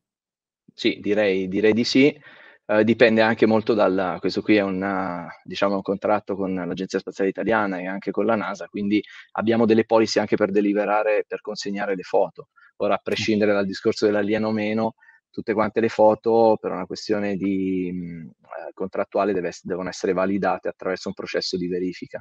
[0.74, 2.18] Sì, direi, direi di sì.
[2.66, 7.30] Uh, dipende anche molto dal, questo qui è una, diciamo, un contratto con l'Agenzia Spaziale
[7.32, 11.96] Italiana e anche con la NASA, quindi abbiamo delle policy anche per deliberare, per consegnare
[11.96, 12.50] le foto.
[12.78, 14.94] Ora, a prescindere dal discorso dell'alieno o meno,
[15.30, 18.30] tutte quante le foto per una questione di, mh,
[18.70, 22.20] eh, contrattuale deve, devono essere validate attraverso un processo di verifica.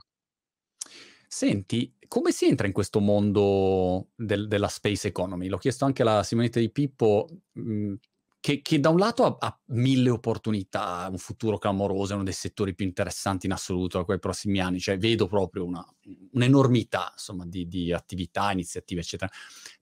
[1.31, 5.49] Senti, come si entra in questo mondo del, della space economy?
[5.49, 7.97] L'ho chiesto anche alla Simonetta di Pippo, mh, mhmm,
[8.41, 12.33] che, che, da un lato ha, ha, mille opportunità, un futuro clamoroso, è uno dei
[12.33, 15.85] settori più interessanti in assoluto da quei prossimi anni, cioè vedo proprio una,
[16.33, 19.31] un'enormità insomma, di, di, attività, iniziative, eccetera.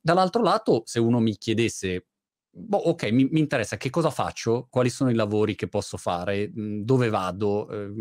[0.01, 2.07] Dall'altro lato, se uno mi chiedesse,
[2.51, 4.67] boh, ok, mi, mi, interessa, che cosa faccio?
[4.69, 6.51] Quali sono i lavori che posso fare?
[6.53, 7.71] Mhmm, dove vado?
[7.71, 7.93] Eh,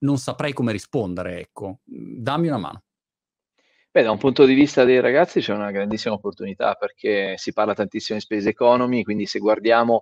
[0.00, 1.80] non saprei come rispondere, ecco.
[1.84, 2.82] Dammi una mano.
[3.90, 7.74] Beh, da un punto di vista dei ragazzi c'è una grandissima opportunità perché si parla
[7.74, 10.00] tantissimo di space economy, quindi se guardiamo,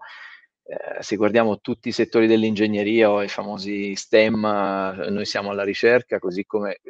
[0.65, 5.63] eh, se guardiamo tutti i settori dell'ingegneria o i famosi STEM, eh, noi siamo alla
[5.63, 6.81] ricerca, così come,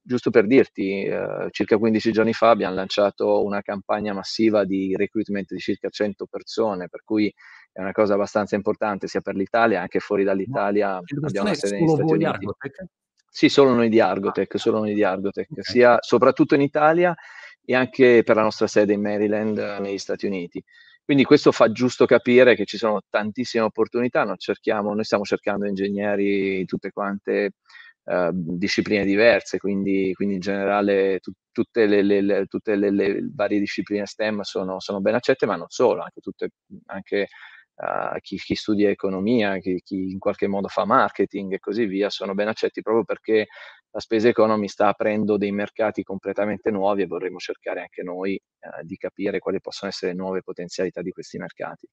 [0.00, 5.52] giusto per dirti, eh, circa 15 giorni fa abbiamo lanciato una campagna massiva di recruitment
[5.52, 7.32] di circa 100 persone, per cui
[7.76, 10.96] è una cosa abbastanza importante sia per l'Italia, anche fuori dall'Italia.
[10.96, 12.24] Abbiamo una sede negli Stati Uniti.
[12.24, 12.84] Argotech?
[13.28, 15.62] Sì, solo noi di Argotech, solo noi di Argotech, okay.
[15.62, 17.14] sia soprattutto in Italia
[17.62, 20.64] e anche per la nostra sede in Maryland negli Stati Uniti.
[21.04, 25.66] Quindi questo fa giusto capire che ci sono tantissime opportunità, noi, cerchiamo, noi stiamo cercando
[25.66, 27.56] ingegneri in tutte quante
[28.04, 33.58] uh, discipline diverse, quindi, quindi in generale tu, tutte, le, le, tutte le, le, varie
[33.58, 36.48] discipline STEM sono, sono, ben accette, ma non solo, anche, tutte,
[36.86, 37.28] anche
[37.76, 42.10] uh, chi, chi, studia economia, chi, chi, in qualche modo fa marketing e così via,
[42.10, 43.46] sono ben accetti proprio perché
[43.90, 48.84] la spesa economy sta aprendo dei mercati completamente nuovi e vorremmo cercare anche noi uh,
[48.84, 51.88] di capire quali possono essere le nuove potenzialità di questi mercati.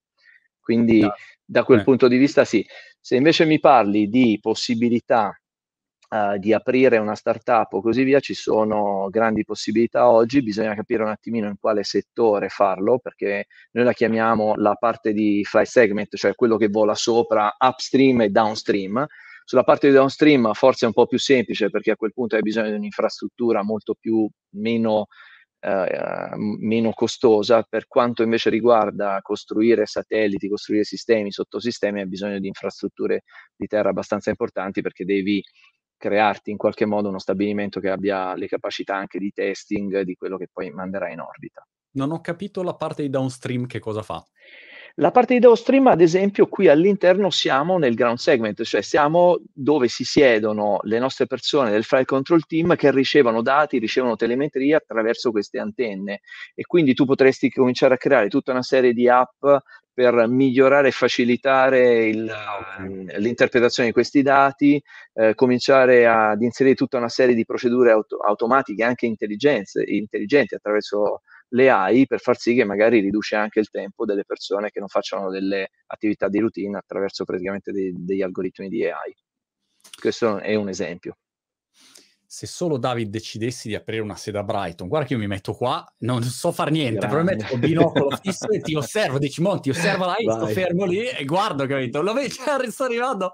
[0.60, 1.06] Quindi
[1.43, 1.84] da quel eh.
[1.84, 2.65] punto di vista sì.
[3.00, 5.38] Se invece mi parli di possibilità
[6.13, 11.04] uh, di aprire una startup o così via, ci sono grandi possibilità oggi, bisogna capire
[11.04, 16.15] un attimino in quale settore farlo, perché noi la chiamiamo la parte di fly segment,
[16.15, 19.06] cioè quello che vola sopra upstream e downstream.
[19.45, 22.41] Sulla parte di downstream forse è un po' più semplice perché a quel punto hai
[22.41, 25.08] bisogno di un'infrastruttura molto più meno
[25.65, 32.47] eh, meno costosa, per quanto invece riguarda costruire satelliti, costruire sistemi, sottosistemi, hai bisogno di
[32.47, 33.23] infrastrutture
[33.56, 35.41] di terra abbastanza importanti perché devi
[36.04, 40.36] crearti in qualche modo uno stabilimento che abbia le capacità anche di testing di quello
[40.36, 41.66] che poi manderai in orbita.
[41.92, 44.22] Non ho capito la parte di downstream che cosa fa.
[44.98, 49.88] La parte di downstream, ad esempio, qui all'interno siamo nel ground segment, cioè siamo dove
[49.88, 55.32] si siedono le nostre persone del flight control team che ricevono dati, ricevono telemetria attraverso
[55.32, 56.20] queste antenne
[56.54, 59.44] e quindi tu potresti cominciare a creare tutta una serie di app
[59.93, 62.34] per migliorare e facilitare il,
[63.17, 64.82] l'interpretazione di questi dati,
[65.13, 71.69] eh, cominciare ad inserire tutta una serie di procedure auto- automatiche, anche intelligenti attraverso le
[71.69, 75.29] AI per far sì che magari riduce anche il tempo delle persone che non facciano
[75.29, 79.15] delle attività di routine attraverso praticamente dei, degli algoritmi di AI.
[79.99, 81.17] Questo è un esempio
[82.34, 85.54] se solo David decidessi di aprire una sede a Brighton, guarda che io mi metto
[85.54, 87.15] qua, non so far niente, Grande.
[87.15, 91.26] probabilmente ho binocolo fisso e ti osservo, dici Monti, osserva là, sto fermo lì e
[91.26, 92.02] guardo, capito?
[92.02, 92.32] Lo vedi,
[92.72, 93.34] sto arrivando.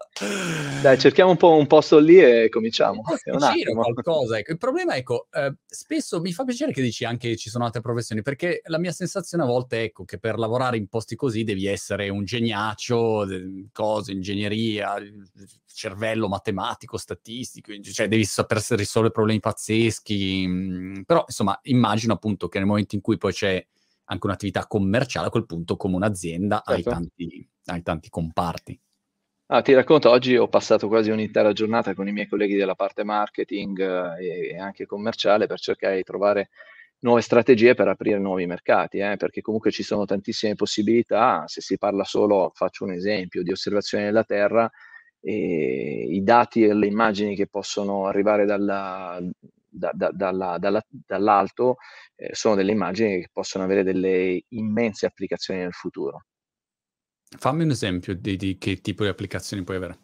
[0.82, 3.02] Dai, cerchiamo un po' un posto lì e cominciamo.
[3.74, 4.52] qualcosa, ecco.
[4.52, 7.80] Il problema, ecco, eh, spesso mi fa piacere che dici anche che ci sono altre
[7.80, 11.46] professioni, perché la mia sensazione a volte è ecco, che per lavorare in posti così
[11.46, 13.26] devi essere un geniaccio,
[13.72, 14.96] cose, ingegneria,
[15.74, 22.58] cervello matematico, statistico, cioè devi saper risolvere problemi pazzeschi, mm, però insomma immagino appunto che
[22.58, 23.64] nel momento in cui poi c'è
[24.06, 26.72] anche un'attività commerciale, a quel punto come un'azienda certo.
[26.72, 28.80] hai, tanti, hai tanti comparti.
[29.52, 33.04] Ah, ti racconto, oggi ho passato quasi un'intera giornata con i miei colleghi della parte
[33.04, 33.80] marketing
[34.20, 36.50] eh, e anche commerciale per cercare di trovare
[37.00, 41.44] nuove strategie per aprire nuovi mercati, eh, perché comunque ci sono tantissime possibilità.
[41.48, 44.70] Se si parla solo, faccio un esempio, di osservazione della Terra,
[45.22, 49.20] e i dati e le immagini che possono arrivare dalla,
[49.70, 51.78] da, da, dalla, dalla, dall'alto
[52.16, 56.26] eh, sono delle immagini che possono avere delle immense applicazioni nel futuro.
[57.38, 60.00] Fammi un esempio di, di che tipo di applicazioni puoi avere.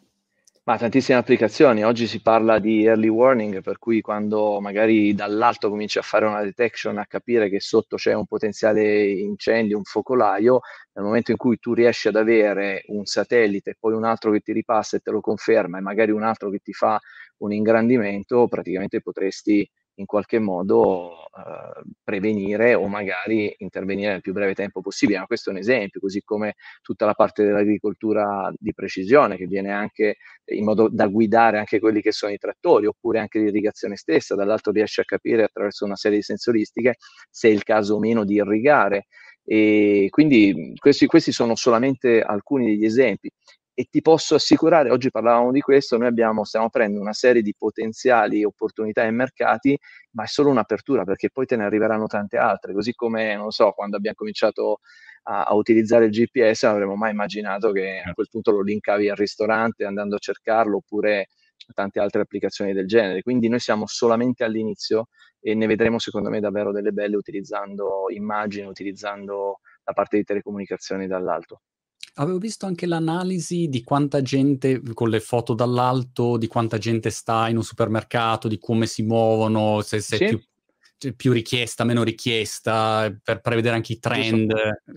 [0.67, 5.99] Ma tantissime applicazioni, oggi si parla di early warning, per cui quando magari dall'alto cominci
[5.99, 10.61] a fare una detection, a capire che sotto c'è un potenziale incendio, un focolaio,
[10.93, 14.39] nel momento in cui tu riesci ad avere un satellite e poi un altro che
[14.39, 16.99] ti ripassa e te lo conferma e magari un altro che ti fa
[17.37, 24.53] un ingrandimento, praticamente potresti in qualche modo eh, prevenire o magari intervenire nel più breve
[24.53, 25.19] tempo possibile.
[25.19, 29.71] Ma questo è un esempio, così come tutta la parte dell'agricoltura di precisione che viene
[29.71, 34.35] anche in modo da guidare anche quelli che sono i trattori oppure anche l'irrigazione stessa,
[34.35, 36.95] dall'altro riesce a capire attraverso una serie di sensoristiche
[37.29, 39.07] se è il caso o meno di irrigare.
[39.47, 43.29] E quindi questi, questi sono solamente alcuni degli esempi
[43.77, 47.53] e ti posso assicurare, oggi parlavamo di questo, noi abbiamo, stiamo aprendo una serie di
[47.57, 49.77] potenziali opportunità in mercati,
[50.11, 53.71] ma è solo un'apertura perché poi te ne arriveranno tante altre, così come, non so,
[53.73, 54.79] quando abbiamo cominciato
[55.23, 59.09] a, a utilizzare il GPS non avremmo mai immaginato che a quel punto lo linkavi
[59.09, 61.27] al ristorante andando a cercarlo oppure
[61.73, 63.21] tante altre applicazioni del genere.
[63.23, 65.07] Quindi noi siamo solamente all'inizio
[65.41, 71.07] e ne vedremo secondo me davvero delle belle utilizzando immagini, utilizzando la parte di telecomunicazioni
[71.07, 71.61] dall'alto.
[72.17, 77.49] Avevo visto anche l'analisi di quanta gente, con le foto dall'alto, di quanta gente sta
[77.49, 80.23] in un supermercato, di come si muovono, se, se sì.
[80.23, 80.41] è più,
[80.97, 84.53] cioè, più, richiesta, meno richiesta, per prevedere anche i trend.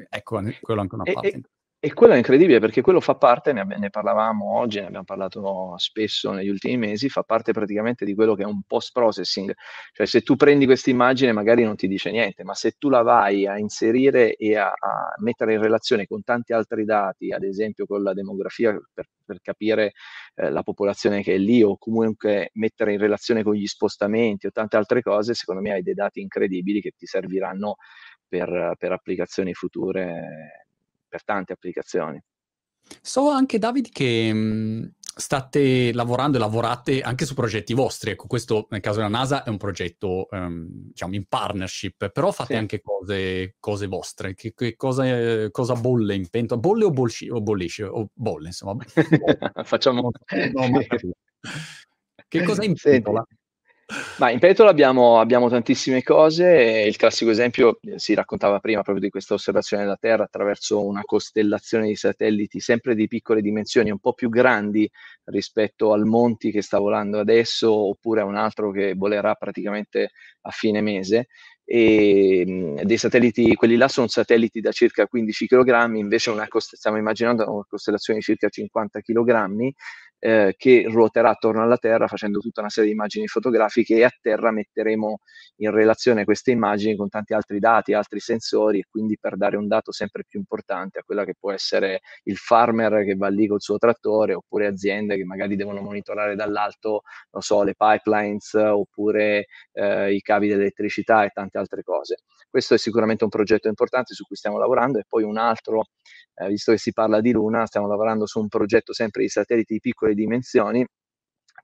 [0.09, 1.29] Ecco, quello anche una parte.
[1.29, 1.43] E,
[1.81, 5.75] e quello è incredibile perché quello fa parte, ne, ne, parlavamo oggi, ne abbiamo parlato
[5.77, 9.55] spesso negli ultimi mesi, fa parte praticamente di quello che è un post-processing.
[9.93, 13.03] Cioè se tu prendi questa immagine magari non ti dice niente, ma se tu la
[13.03, 17.87] vai a inserire e a, a mettere in relazione con tanti altri dati, ad esempio
[17.87, 19.93] con la demografia per, per capire
[20.35, 24.51] eh, la popolazione che è lì o comunque mettere in relazione con gli spostamenti o
[24.51, 27.77] tante altre cose, secondo me hai dei dati incredibili che ti serviranno
[28.27, 30.67] per, per applicazioni future
[31.09, 32.21] per tante applicazioni.
[33.03, 38.27] So anche David che mh, mhmm, state lavorando e lavorate anche su progetti vostri, ecco
[38.29, 42.59] questo nel caso della NASA è un progetto um, diciamo in partnership, però fate sì.
[42.59, 47.41] anche cose, cose, vostre, che, che cosa, cosa, bolle in pentola, bolle o, bolsci, o
[47.41, 48.85] bollisce, o bolle insomma.
[49.65, 50.11] Facciamo...
[52.29, 53.27] che cosa è in pentola?
[54.19, 56.85] Ma in pentola abbiamo, abbiamo, tantissime cose.
[56.87, 61.01] Il classico esempio eh, si raccontava prima proprio di questa osservazione della Terra attraverso una
[61.05, 64.91] costellazione di satelliti sempre di piccole dimensioni, un po' più grandi
[65.25, 70.11] rispetto al Monti che sta volando adesso, oppure a un altro che volerà praticamente
[70.43, 71.29] a fine mese
[71.71, 76.97] e dei satelliti, quelli là sono satelliti da circa 15 kg, invece una cost- stiamo
[76.97, 79.73] immaginando una costellazione di circa 50 kg
[80.19, 84.11] eh, che ruoterà attorno alla Terra facendo tutta una serie di immagini fotografiche e a
[84.21, 85.19] terra metteremo
[85.57, 89.67] in relazione queste immagini con tanti altri dati, altri sensori e quindi per dare un
[89.69, 93.61] dato sempre più importante a quella che può essere il farmer che va lì col
[93.61, 97.03] suo trattore oppure aziende che magari devono monitorare dall'alto,
[97.33, 102.17] non so, le pipelines oppure eh, i cavi dell'elettricità e tante altre cose.
[102.51, 105.89] Questo è sicuramente un progetto importante su cui stiamo lavorando e poi un altro,
[106.37, 109.75] eh, visto che si parla di Luna, stiamo lavorando su un progetto sempre di satelliti
[109.75, 110.85] di piccole dimensioni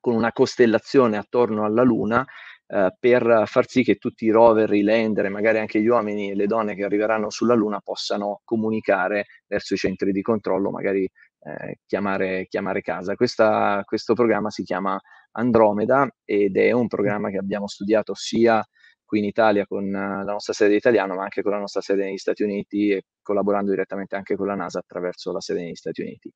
[0.01, 2.25] con una costellazione attorno alla Luna
[2.67, 6.31] eh, per far sì che tutti i rover, i lander e magari anche gli uomini
[6.31, 11.05] e le donne che arriveranno sulla Luna possano comunicare verso i centri di controllo, magari
[11.05, 13.15] eh, chiamare, chiamare, casa.
[13.17, 14.99] Questa, questo programma si chiama
[15.33, 18.65] Andromeda ed è un programma che abbiamo studiato sia
[19.05, 22.17] qui in Italia con la nostra sede italiana, ma anche con la nostra sede negli
[22.17, 26.33] Stati Uniti e collaborando direttamente anche con la NASA attraverso la sede negli Stati Uniti.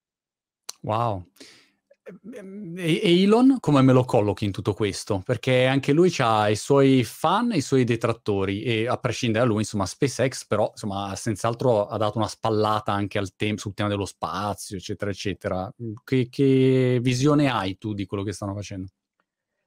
[0.82, 1.24] Wow.
[2.76, 5.20] E Elon come me lo collochi in tutto questo?
[5.24, 9.50] Perché anche lui ha i suoi fan e i suoi detrattori e a prescindere da
[9.50, 14.06] lui, insomma, SpaceX però, insomma, senz'altro ha dato una spallata anche tem- sul tema dello
[14.06, 15.72] spazio, eccetera, eccetera.
[16.02, 18.88] Che, che visione hai tu di quello che stanno facendo?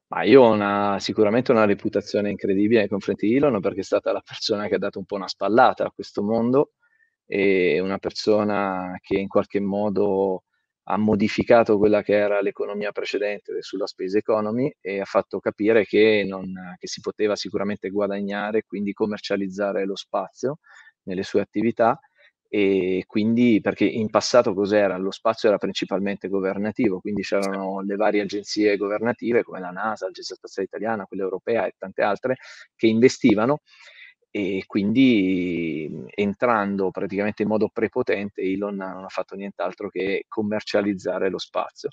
[0.07, 4.11] Ma io ho una, sicuramente una reputazione incredibile nei confronti di Elon perché è stata
[4.11, 6.71] la persona che ha dato un po' una spallata a questo mondo
[7.25, 10.43] e una persona che in qualche modo
[10.83, 16.25] ha modificato quella che era l'economia precedente sulla space economy e ha fatto capire che,
[16.27, 20.57] non, che si poteva sicuramente guadagnare quindi commercializzare lo spazio
[21.03, 21.99] nelle sue attività
[22.53, 24.97] e quindi perché in passato cos'era?
[24.97, 30.35] Lo spazio era principalmente governativo, quindi c'erano le varie agenzie governative come la NASA, l'Agenzia
[30.35, 32.35] Spaziale Italiana, quella europea e tante altre
[32.75, 33.59] che investivano
[34.31, 41.37] e quindi entrando praticamente in modo prepotente Elon non ha fatto nient'altro che commercializzare lo
[41.37, 41.89] spazio.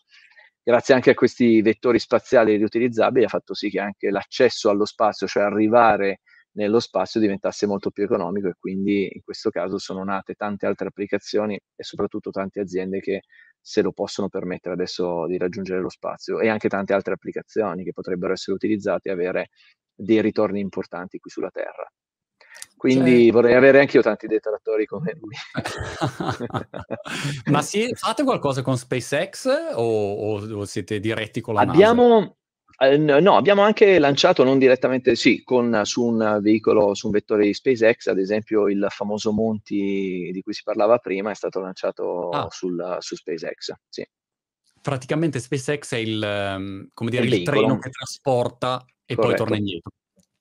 [0.62, 5.26] Grazie anche a questi vettori spaziali riutilizzabili ha fatto sì che anche l'accesso allo spazio,
[5.26, 6.20] cioè arrivare
[6.52, 10.88] nello spazio diventasse molto più economico e quindi in questo caso sono nate tante altre
[10.88, 13.22] applicazioni e soprattutto tante aziende che
[13.60, 17.92] se lo possono permettere adesso di raggiungere lo spazio e anche tante altre applicazioni che
[17.92, 19.48] potrebbero essere utilizzate e avere
[19.94, 21.88] dei ritorni importanti qui sulla Terra.
[22.76, 23.32] Quindi cioè...
[23.32, 25.34] vorrei avere anche io tanti detrattori come lui.
[27.50, 32.36] Ma sì, fate qualcosa con SpaceX o, o, siete diretti con la Abbiamo, NASA?
[32.80, 37.44] Eh, no, abbiamo anche lanciato non direttamente, sì, con, su un veicolo, su un vettore
[37.44, 42.28] di SpaceX, ad esempio il famoso Monti di cui si parlava prima è stato lanciato
[42.28, 42.46] ah.
[42.50, 44.08] sul, su SpaceX, sì.
[44.80, 49.26] Praticamente SpaceX è il, ehm, come dire, il, il treno che trasporta e Corretto.
[49.26, 49.90] poi torna indietro.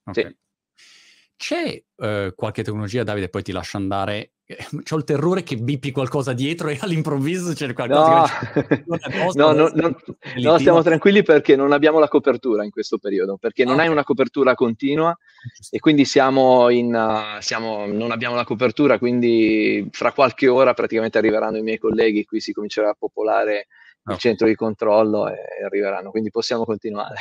[0.04, 0.24] Okay.
[0.24, 0.36] Sì.
[1.38, 4.32] C'è uh, qualche tecnologia, Davide, poi ti lascio andare.
[4.82, 8.62] C'ho il terrore che bippi qualcosa dietro e all'improvviso c'è qualcosa no.
[8.64, 8.84] che...
[9.38, 9.96] no, no, no,
[10.42, 13.86] no, stiamo tranquilli perché non abbiamo la copertura in questo periodo, perché non okay.
[13.86, 15.16] hai una copertura continua
[15.70, 16.92] e quindi siamo in...
[16.92, 22.24] Uh, siamo, non abbiamo la copertura, quindi fra qualche ora praticamente arriveranno i miei colleghi,
[22.24, 23.68] qui si comincerà a popolare
[24.10, 27.20] il centro di controllo e arriveranno, quindi possiamo continuare.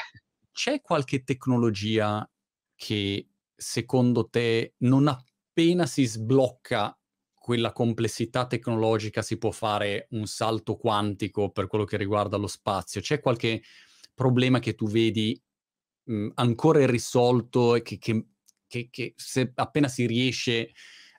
[0.51, 2.27] C'è qualche tecnologia
[2.75, 3.27] che
[3.57, 6.97] secondo te, non appena si sblocca
[7.33, 13.01] quella complessità tecnologica si può fare un salto quantico per quello che riguarda lo spazio?
[13.01, 13.63] C'è qualche
[14.13, 15.41] problema che tu vedi
[16.03, 18.25] mh, ancora irrisolto e che, che,
[18.67, 20.71] che, che, se appena si riesce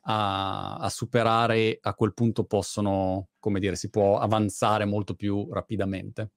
[0.02, 6.32] a, a, superare a quel punto possono, come dire, si può avanzare molto più rapidamente?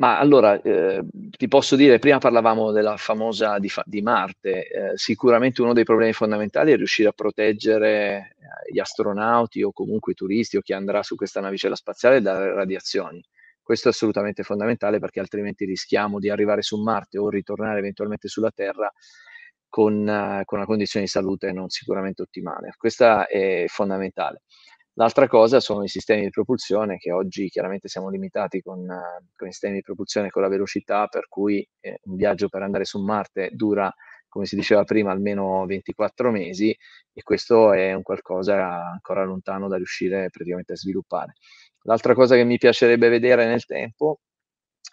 [0.00, 1.04] Ma allora, eh,
[1.36, 6.12] ti posso dire, prima parlavamo della famosa di, di Marte, eh, sicuramente uno dei problemi
[6.12, 11.02] fondamentali è riuscire a proteggere eh, gli astronauti o comunque i turisti o chi andrà
[11.02, 13.20] su questa navicella spaziale dalle radiazioni.
[13.60, 18.52] Questo è assolutamente fondamentale perché altrimenti rischiamo di arrivare su Marte o ritornare eventualmente sulla
[18.52, 18.90] Terra
[19.68, 22.72] con, uh, con una condizione di salute non sicuramente ottimale.
[22.76, 24.42] Questa è fondamentale.
[24.98, 28.84] L'altra cosa sono i sistemi di propulsione che oggi chiaramente siamo limitati con,
[29.36, 32.84] con i sistemi di propulsione con la velocità per cui eh, un viaggio per andare
[32.84, 33.94] su Marte dura,
[34.26, 36.76] come si diceva prima, almeno 24 mesi
[37.12, 41.34] e questo è un qualcosa ancora lontano da riuscire praticamente a sviluppare.
[41.82, 44.18] L'altra cosa che mi piacerebbe vedere nel tempo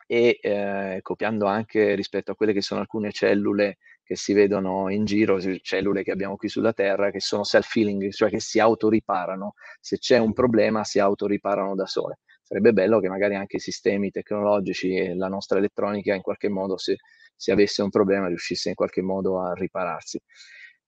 [0.05, 5.03] e eh, copiando anche rispetto a quelle che sono alcune cellule che si vedono in
[5.03, 9.55] giro, cellule che abbiamo qui sulla Terra, che sono self-healing, cioè che si autoriparano.
[9.81, 12.19] Se c'è un problema si autoriparano da sole.
[12.43, 16.77] Sarebbe bello che magari anche i sistemi tecnologici e la nostra elettronica in qualche modo,
[16.77, 16.97] se,
[17.35, 20.21] se avesse un problema, riuscisse in qualche modo a ripararsi.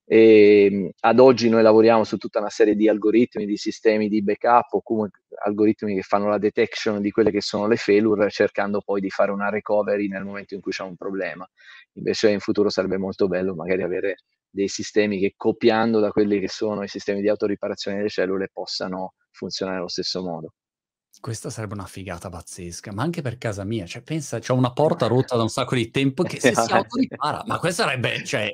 [0.10, 4.24] E, ehm, ad oggi noi lavoriamo su tutta una serie di algoritmi, di sistemi di
[4.24, 8.80] backup o comunque algoritmi che fanno la detection di quelle che sono le failure, cercando
[8.82, 11.46] poi di fare una recovery nel momento in cui c'è un problema.
[11.94, 14.16] Invece in futuro sarebbe molto bello magari avere
[14.50, 19.14] dei sistemi che copiando da quelli che sono i sistemi di autoriparazione delle cellule possano
[19.32, 20.54] funzionare allo stesso modo.
[21.20, 25.08] Questa sarebbe una figata pazzesca, ma anche per casa mia, cioè pensa, c'ho una porta
[25.08, 28.52] rotta da un sacco di tempo che se si autoripara, ma questa sarebbe, cioè,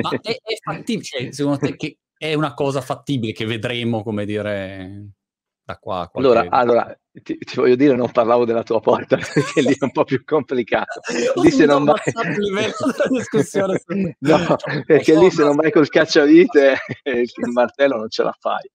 [0.00, 4.24] ma è, è fattibile, cioè, secondo te che è una cosa fattibile che vedremo, come
[4.24, 5.10] dire,
[5.66, 6.08] da qua.
[6.10, 6.30] Qualche...
[6.30, 9.90] Allora, allora ti, ti, voglio dire, non parlavo della tua porta perché lì è un
[9.90, 11.00] po' più complicato.
[11.42, 11.98] lì se non vai...
[14.20, 14.56] no,
[14.86, 18.70] perché lì se non vai col cacciavite il martello non ce la fai.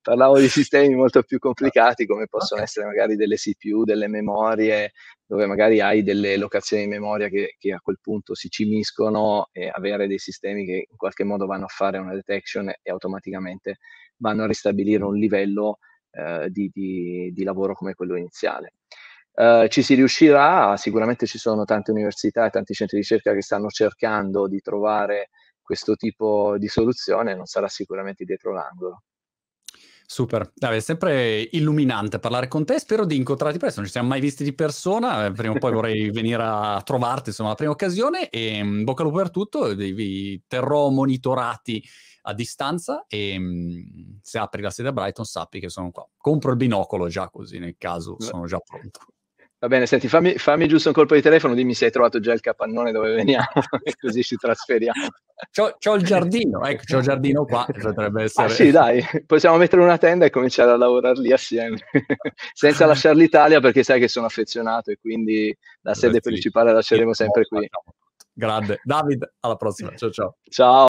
[0.00, 4.92] Parlavo di sistemi molto più complicati come possono essere magari delle CPU, delle memorie,
[5.26, 9.72] dove magari hai delle locazioni di memoria che, che a quel punto si cimiscono e
[9.74, 13.78] avere dei sistemi che in qualche modo vanno a fare una detection e automaticamente
[14.18, 15.78] vanno a ristabilire un livello
[16.10, 18.74] eh, di, di, di, lavoro come quello iniziale.
[19.34, 23.42] Eh, ci si riuscirà, sicuramente ci sono tante università e tanti centri di ricerca che
[23.42, 25.30] stanno cercando di trovare
[25.60, 29.02] questo tipo di soluzione, non sarà sicuramente dietro l'angolo.
[30.10, 32.78] Super, Davide, è sempre illuminante parlare con te.
[32.78, 33.80] Spero di incontrarti presto.
[33.80, 35.26] Non ci siamo mai visti di persona.
[35.26, 38.30] Eh, prima o poi vorrei venire a trovarti, insomma, la prima occasione.
[38.30, 39.74] E mm, bocca al lupo per tutto.
[39.74, 41.84] Vi terrò monitorati
[42.28, 46.06] a distanza e mh, se apri la sede a Brighton sappi che sono qua.
[46.16, 49.00] Compro il binocolo già così nel caso sono già pronto.
[49.60, 52.32] Va bene, senti, fammi, fammi, giusto un colpo di telefono, dimmi se hai trovato già
[52.32, 53.48] il capannone dove veniamo
[54.00, 55.08] così ci trasferiamo.
[55.50, 58.46] C'ho, c'ho, il giardino, ecco, c'ho il giardino qua, potrebbe essere...
[58.46, 61.78] Ah sì, dai, possiamo mettere una tenda e cominciare a lavorare lì assieme,
[62.54, 66.20] senza lasciare l'Italia perché sai che sono affezionato e quindi la sede sì.
[66.20, 67.68] principale la lasceremo sempre qui.
[68.38, 68.80] Grande.
[68.84, 69.92] David, alla prossima.
[69.96, 70.36] Ciao ciao.
[70.48, 70.86] Ciao.